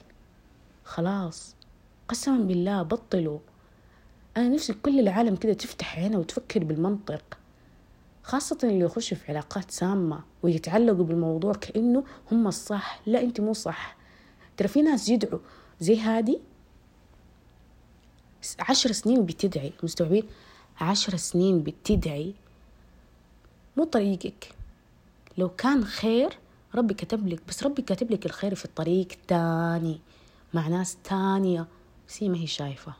خلاص. 0.84 1.54
قسما 2.08 2.38
بالله 2.38 2.82
بطلوا. 2.82 3.38
أنا 4.36 4.48
نفسي 4.48 4.72
كل 4.72 5.00
العالم 5.00 5.36
كده 5.36 5.52
تفتح 5.52 5.98
عينها 5.98 6.18
وتفكر 6.18 6.64
بالمنطق. 6.64 7.38
خاصة 8.22 8.58
اللي 8.64 8.78
يخشوا 8.80 9.16
في 9.16 9.32
علاقات 9.32 9.70
سامة 9.70 10.20
ويتعلقوا 10.42 11.04
بالموضوع 11.04 11.52
كأنه 11.52 12.04
هم 12.32 12.46
الصح. 12.46 13.00
لا 13.06 13.20
أنت 13.20 13.40
مو 13.40 13.52
صح. 13.52 13.96
ترى 14.56 14.68
في 14.68 14.82
ناس 14.82 15.08
يدعوا 15.08 15.38
زي 15.80 16.00
هادي. 16.00 16.38
عشر 18.58 18.92
سنين 18.92 19.26
بتدعي 19.26 19.72
مستوعبين؟ 19.82 20.24
عشر 20.80 21.16
سنين 21.16 21.62
بتدعي 21.62 22.34
مو 23.76 23.84
طريقك. 23.84 24.54
لو 25.38 25.48
كان 25.48 25.84
خير 25.84 26.38
ربي 26.74 26.94
كتب 26.94 27.28
لك 27.28 27.42
بس 27.48 27.62
ربي 27.62 27.82
كاتب 27.82 28.10
لك 28.10 28.26
الخير 28.26 28.54
في 28.54 28.64
الطريق 28.64 29.08
تاني 29.28 30.00
مع 30.54 30.68
ناس 30.68 30.96
تانية 31.04 31.66
بس 32.08 32.22
هي 32.22 32.28
ما 32.28 32.38
هي 32.38 32.46
شايفة. 32.46 32.92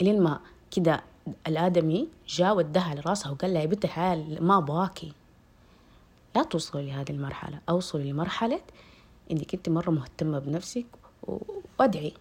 إلين 0.00 0.22
ما 0.22 0.40
كده 0.70 1.02
الآدمي 1.46 2.08
جاء 2.28 2.56
ودها 2.56 2.82
على 2.82 3.00
راسها 3.00 3.30
وقال 3.32 3.54
لها 3.54 3.62
يا 3.62 3.66
بنت 3.66 3.84
الحلال 3.84 4.44
ما 4.44 4.58
أبغاكي 4.58 5.12
لا 6.36 6.42
توصلوا 6.42 6.82
لهذه 6.82 7.10
المرحلة. 7.10 7.60
أوصلوا 7.68 8.04
لمرحلة 8.04 8.60
إنك 9.30 9.54
أنت 9.54 9.68
مرة 9.68 9.90
مهتمة 9.90 10.38
بنفسك 10.38 10.86
وأدعي. 11.80 12.12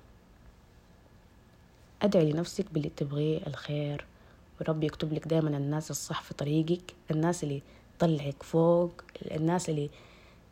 أدعي 2.01 2.31
لنفسك 2.31 2.65
باللي 2.73 2.89
تبغيه 2.97 3.47
الخير. 3.47 4.05
وربي 4.61 4.85
يكتب 4.85 5.13
لك 5.13 5.27
دائما 5.27 5.57
الناس 5.57 5.91
الصح 5.91 6.21
في 6.21 6.33
طريقك 6.33 6.93
الناس 7.11 7.43
اللي 7.43 7.61
تطلعك 7.99 8.43
فوق 8.43 8.91
الناس 9.31 9.69
اللي 9.69 9.89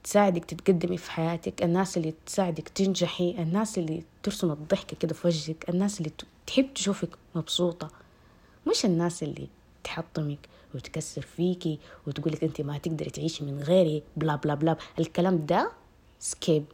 تساعدك 0.04 0.46
تتقدمي 0.46 0.98
في 0.98 1.12
حياتك 1.12 1.64
الناس 1.64 1.98
اللي 1.98 2.14
تساعدك 2.26 2.70
تنجحي 2.70 3.32
الناس 3.32 3.78
اللي 3.78 4.04
ترسم 4.24 4.52
الضحكة 4.52 4.98
كده 4.98 5.14
في 5.14 5.28
وجهك 5.28 5.70
الناس 5.70 6.00
اللي 6.00 6.12
تحب 6.48 6.74
تشوفك 6.74 7.10
مبسوطة. 7.36 7.90
مش 8.68 8.86
الناس 8.86 9.24
اللي 9.24 9.48
تحطمك 9.84 10.40
وتكسر 10.76 11.22
فيكي 11.22 11.80
وتقولك 12.08 12.44
أنت 12.44 12.62
ما 12.62 12.78
تقدري 12.78 13.10
تعيشي 13.10 13.44
من 13.46 13.60
غيري 13.64 14.04
bla 14.18 14.36
bla 14.36 14.54
bla. 14.54 14.78
الكلام 15.00 15.46
ده 15.46 15.72
skip. 16.20 16.66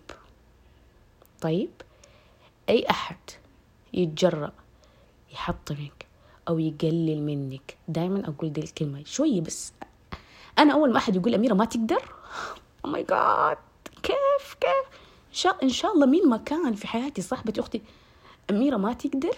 طيب؟ 1.42 1.70
أي 2.70 2.86
أحد 2.90 3.18
يتجرأ 3.94 4.52
يحطمك 5.34 6.08
أو 6.48 6.60
يقلل 6.60 7.22
منك. 7.22 7.78
دايما 7.88 8.28
أقول 8.28 8.54
دي 8.54 8.62
الكلمة 8.62 9.04
شوية 9.06 9.42
بس. 9.42 9.74
أنا 10.60 10.74
أول 10.74 10.92
ما 10.92 10.98
أحد 10.98 11.16
يقول 11.16 11.34
أميرة 11.34 11.54
ما 11.54 11.66
تقدر. 11.66 12.04
oh 12.86 12.90
my 12.90 13.04
God 13.04 13.58
كيف 14.04 14.58
كيف؟ 14.62 15.00
إن 15.30 15.34
شاء 15.34 15.64
إن 15.64 15.70
شاء 15.70 15.94
الله 15.94 16.06
مين 16.06 16.30
ما 16.30 16.38
كان 16.38 16.74
في 16.76 16.88
حياتي 16.88 17.22
صاحبة 17.22 17.54
أختي 17.60 17.82
أميرة 18.50 18.78
ما 18.78 18.94
تقدر. 18.94 19.38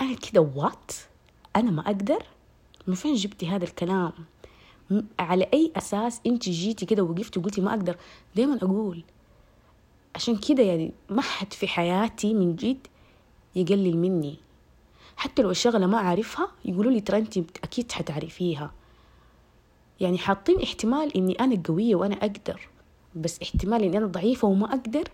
أنا 0.00 0.14
كده 0.14 0.40
وات 0.40 0.92
أنا 1.56 1.70
ما 1.70 1.82
أقدر. 1.86 2.24
من 2.86 2.94
فين 2.94 3.14
جبتي 3.14 3.48
هذا 3.48 3.64
الكلام؟ 3.64 4.12
على 5.18 5.48
أي 5.54 5.72
أساس 5.76 6.20
انت 6.26 6.48
جيتي 6.48 6.86
كده 6.86 7.02
وقفتي 7.02 7.38
وقلتي 7.40 7.60
ما 7.60 7.70
أقدر؟ 7.70 7.96
دايما 8.36 8.58
أقول 8.62 9.02
عشان 10.14 10.36
كده 10.36 10.62
يعني 10.62 10.92
ما 11.10 11.22
حد 11.22 11.52
في 11.52 11.68
حياتي 11.68 12.34
من 12.34 12.56
جد 12.56 12.86
يقلل 13.56 13.96
مني. 13.96 14.36
حتى 15.16 15.42
لو 15.42 15.50
الشغلة 15.50 15.86
ما 15.86 15.98
أعرفها 15.98 16.48
يقولوا 16.64 16.92
لي 16.92 17.00
ترى 17.00 17.18
أنت 17.18 17.38
أكيد 17.38 17.92
حتعرفيها. 17.92 18.72
يعني 20.00 20.18
حاطين 20.18 20.62
احتمال 20.62 21.16
إني 21.16 21.32
أنا 21.40 21.62
قوية 21.64 21.94
وأنا 21.94 22.14
أقدر 22.14 22.68
بس 23.14 23.42
احتمال 23.42 23.82
إني 23.82 23.98
أنا 23.98 24.06
ضعيفة 24.06 24.48
وما 24.48 24.66
أقدر 24.66 25.08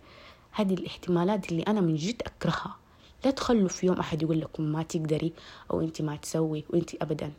هذه 0.53 0.75
الاحتمالات 0.75 1.53
اللي 1.53 1.63
أنا 1.63 1.81
من 1.81 1.97
جد 1.97 2.23
أكرهها. 2.23 2.77
لا 3.25 3.31
تخلوا 3.31 3.69
في 3.69 3.87
يوم 3.87 3.99
أحد 3.99 4.23
يقول 4.23 4.41
لكم 4.41 4.63
ما 4.63 4.83
تقدري 4.83 5.33
أو 5.71 5.81
أنت 5.81 6.03
ما 6.03 6.17
تسوي 6.17 6.65
وأنت 6.71 7.03
أبدا. 7.03 7.33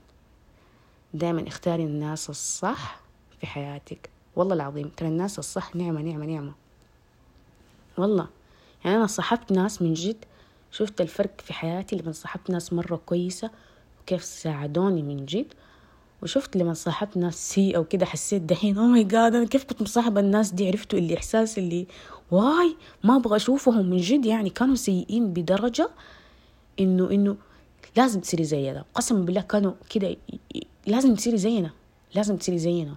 دائما 1.14 1.48
اختاري 1.48 1.84
الناس 1.84 2.30
الصح 2.30 3.00
في 3.40 3.48
حياتك. 3.48 4.10
والله 4.36 4.56
العظيم 4.56 4.88
ترى 4.98 5.08
الناس 5.10 5.40
الصح 5.40 5.76
نعمة 5.76 6.02
نعمة 6.02 6.26
نعمة. 6.26 6.54
والله. 7.98 8.28
يعني 8.86 8.98
أنا 8.98 9.08
صاحبت 9.08 9.52
ناس 9.52 9.82
من 9.82 9.94
جد 9.94 10.26
شفت 10.72 11.02
الفرق 11.02 11.42
في 11.42 11.54
حياتي 11.54 11.96
لما 11.96 12.12
صاحبت 12.12 12.50
ناس 12.50 12.74
مرة 12.74 12.96
كويسة 13.06 13.50
وكيف 14.02 14.24
ساعدوني 14.24 15.02
من 15.02 15.26
جد 15.26 15.54
وشفت 16.24 16.58
لما 16.58 16.74
صاحبت 16.74 17.18
ناس 17.18 17.54
سيئة 17.54 17.78
وكده 17.78 18.06
حسيت 18.06 18.42
دحين 18.42 18.78
أو 18.78 18.84
ماي 18.86 19.04
جاد 19.04 19.36
أنا 19.36 19.46
كيف 19.46 19.64
كنت 19.64 19.82
مصاحبة 19.82 20.20
الناس 20.22 20.52
دي؟ 20.52 20.68
عرفتوا 20.68 21.00
اللي 21.00 21.18
إحساس 21.18 21.58
اللي 21.58 21.88
واي؟ 22.32 22.76
ما 23.04 23.16
أبغى 23.16 23.36
أشوفهم 23.36 23.86
من 23.86 23.98
جد. 23.98 24.26
يعني 24.26 24.50
كانوا 24.50 24.76
سيئين 24.76 25.34
بدرجة 25.34 25.90
إنه 26.80 27.12
إنه 27.12 27.38
لازم 27.98 28.20
تصيري 28.20 28.44
زي 28.44 28.74
ده 28.74 28.86
قسما 28.94 29.20
بالله 29.26 29.42
كانوا 29.42 29.74
كده 29.90 30.18
لازم 30.88 31.16
تصيري 31.16 31.38
زينا 31.38 31.72
لازم 32.16 32.38
تصيري 32.38 32.58
زينا. 32.58 32.96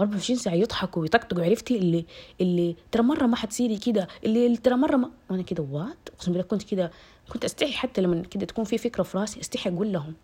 24 0.00 0.38
ساعة 0.38 0.54
يضحكوا 0.54 1.02
ويطقطقوا 1.02 1.44
عرفتي 1.44 1.78
اللي 1.78 2.04
اللي 2.40 2.76
ترى 2.92 3.02
مرة 3.02 3.26
ما 3.26 3.36
حتصيري 3.36 3.78
كده 3.78 4.08
اللي, 4.24 4.56
ترى 4.56 4.74
مرة 4.74 4.96
ما 4.96 5.10
وأنا 5.30 5.42
كده 5.42 5.66
وات 5.70 6.08
أقسم 6.16 6.32
بالله 6.32 6.44
كنت 6.46 6.62
كده 6.62 6.90
كنت 7.28 7.44
أستحي 7.44 7.72
حتى 7.72 8.00
لما 8.00 8.22
كده 8.22 8.46
تكون 8.46 8.64
في 8.64 8.78
فكرة 8.78 9.02
في 9.02 9.18
راسي 9.18 9.40
أستحي 9.40 9.70
أقول 9.70 9.92
لهم. 9.92 10.14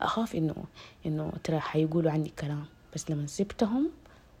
أخاف 0.00 0.34
انه 0.34 0.54
إنه 1.06 1.32
ترى 1.44 1.60
حيقولوا 1.60 2.10
عني 2.10 2.32
كلام. 2.38 2.64
بس 2.94 3.10
لما 3.10 3.26
سبتهم 3.26 3.90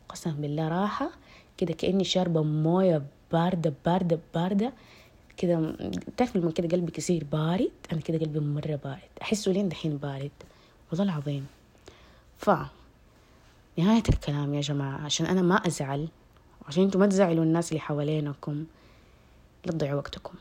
قسم 0.08 0.30
بالله 0.32 0.68
راحة. 0.68 1.10
كده 1.58 1.74
كأني 1.74 2.04
شاربة 2.04 2.42
موية 2.42 3.02
باردة 3.32 3.72
باردة 3.86 4.18
باردة. 4.34 4.72
كده 5.36 5.76
تعرف 6.16 6.36
لما 6.36 6.50
كده 6.50 6.68
قلبي 6.68 6.92
كثير 6.92 7.24
بارد؟ 7.32 7.70
أنا 7.92 8.00
كده 8.00 8.18
قلبي 8.18 8.40
مرة 8.40 8.80
بارد. 8.84 8.98
أحسه 9.22 9.52
لين 9.52 9.68
دحين 9.68 9.96
بارد. 9.96 10.30
والله 10.90 11.04
العظيم. 11.04 11.46
ف 12.38 12.50
نهاية 13.78 14.02
الكلام 14.08 14.54
يا 14.54 14.60
جماعة 14.60 15.04
عشان 15.04 15.26
أنا 15.26 15.42
ما 15.42 15.54
أزعل 15.54 16.08
وعشان 16.62 16.82
أنتوا 16.82 17.00
ما 17.00 17.06
تزعلوا 17.06 17.44
الناس 17.44 17.68
اللي 17.68 17.80
حوالينكم. 17.80 18.64
لا 19.64 19.72
تضيعوا 19.72 19.98
وقتكم. 19.98 20.34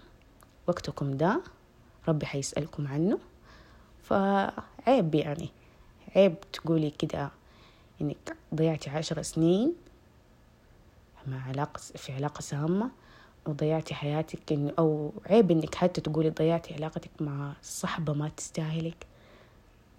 وقتكم 0.67 1.17
ده 1.17 1.41
ربي 2.07 2.25
حيسألكم 2.25 2.87
عنه. 2.87 3.19
فعيب 4.03 5.15
يعني. 5.15 5.49
عيب 6.15 6.35
تقولي 6.53 6.89
كده 6.89 7.31
إنك 8.01 8.37
ضيعتي 8.55 8.89
عشر 8.89 9.21
سنين 9.21 9.73
مع 11.27 11.47
علاقة 11.47 11.79
في 11.79 12.13
علاقة 12.13 12.41
سامة 12.41 12.91
وضيعتي 13.47 13.93
حياتك 13.93 14.51
إن 14.51 14.73
أو 14.79 15.13
عيب 15.25 15.51
إنك 15.51 15.75
حتى 15.75 16.01
تقولي 16.01 16.29
ضيعتي 16.29 16.73
علاقتك 16.73 17.11
مع 17.19 17.53
صحبة 17.63 18.13
ما 18.13 18.29
تستاهلك. 18.29 19.05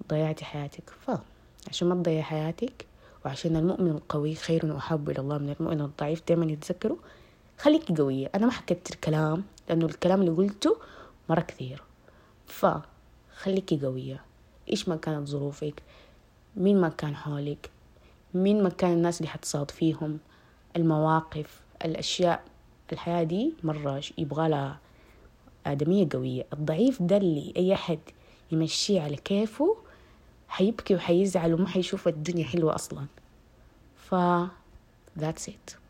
ضيعتي 0.08 0.44
حياتك. 0.44 0.90
فعشان 1.06 1.88
ما 1.88 1.94
تضيعي 1.94 2.22
حياتك 2.22 2.86
وعشان 3.24 3.56
المؤمن 3.56 3.90
القوي 3.90 4.34
خير 4.34 4.66
وأحب 4.66 5.10
إلى 5.10 5.18
الله 5.20 5.38
من 5.38 5.54
المؤمن 5.60 5.80
الضعيف 5.80 6.22
دائما 6.28 6.52
يتذكروا 6.52 6.96
خليكي 7.58 7.94
قوية. 7.94 8.30
أنا 8.34 8.46
ما 8.46 8.52
حكيت 8.52 8.90
الكلام 8.90 9.44
لأنه 9.68 9.86
الكلام 9.86 10.20
اللي 10.20 10.30
قلته 10.32 10.76
مرة 11.30 11.40
كثير. 11.40 11.82
فخليكي 12.46 13.80
قوية. 13.86 14.20
إيش 14.70 14.88
ما 14.88 14.96
كانت 14.96 15.28
ظروفك؟ 15.28 15.82
مين 16.56 16.80
ما 16.80 16.88
كان 16.88 17.16
حولك؟ 17.16 17.70
مين 18.34 18.62
ما 18.62 18.68
كان 18.68 18.92
الناس 18.92 19.20
اللي 19.20 19.28
حتصادفيهم 19.30 20.18
المواقف 20.76 21.60
الأشياء 21.84 22.44
الحياة 22.92 23.22
دي 23.22 23.54
مرة 23.62 24.02
يبغى 24.18 24.48
لها 24.48 24.78
آدمية 25.66 26.08
قوية. 26.12 26.46
الضعيف 26.52 27.02
ده 27.02 27.16
اللي 27.16 27.52
أي 27.56 27.74
أحد 27.74 27.98
يمشيه 28.52 29.00
على 29.00 29.16
كيفه 29.16 29.76
حيبكي 30.52 30.94
وحيزعل 30.94 31.54
وما 31.54 31.68
حيشوف 31.68 32.08
الدنيا 32.08 32.44
حلوة 32.44 32.74
أصلا. 32.74 33.06
ف 33.96 34.14
that's 35.20 35.48
it. 35.48 35.81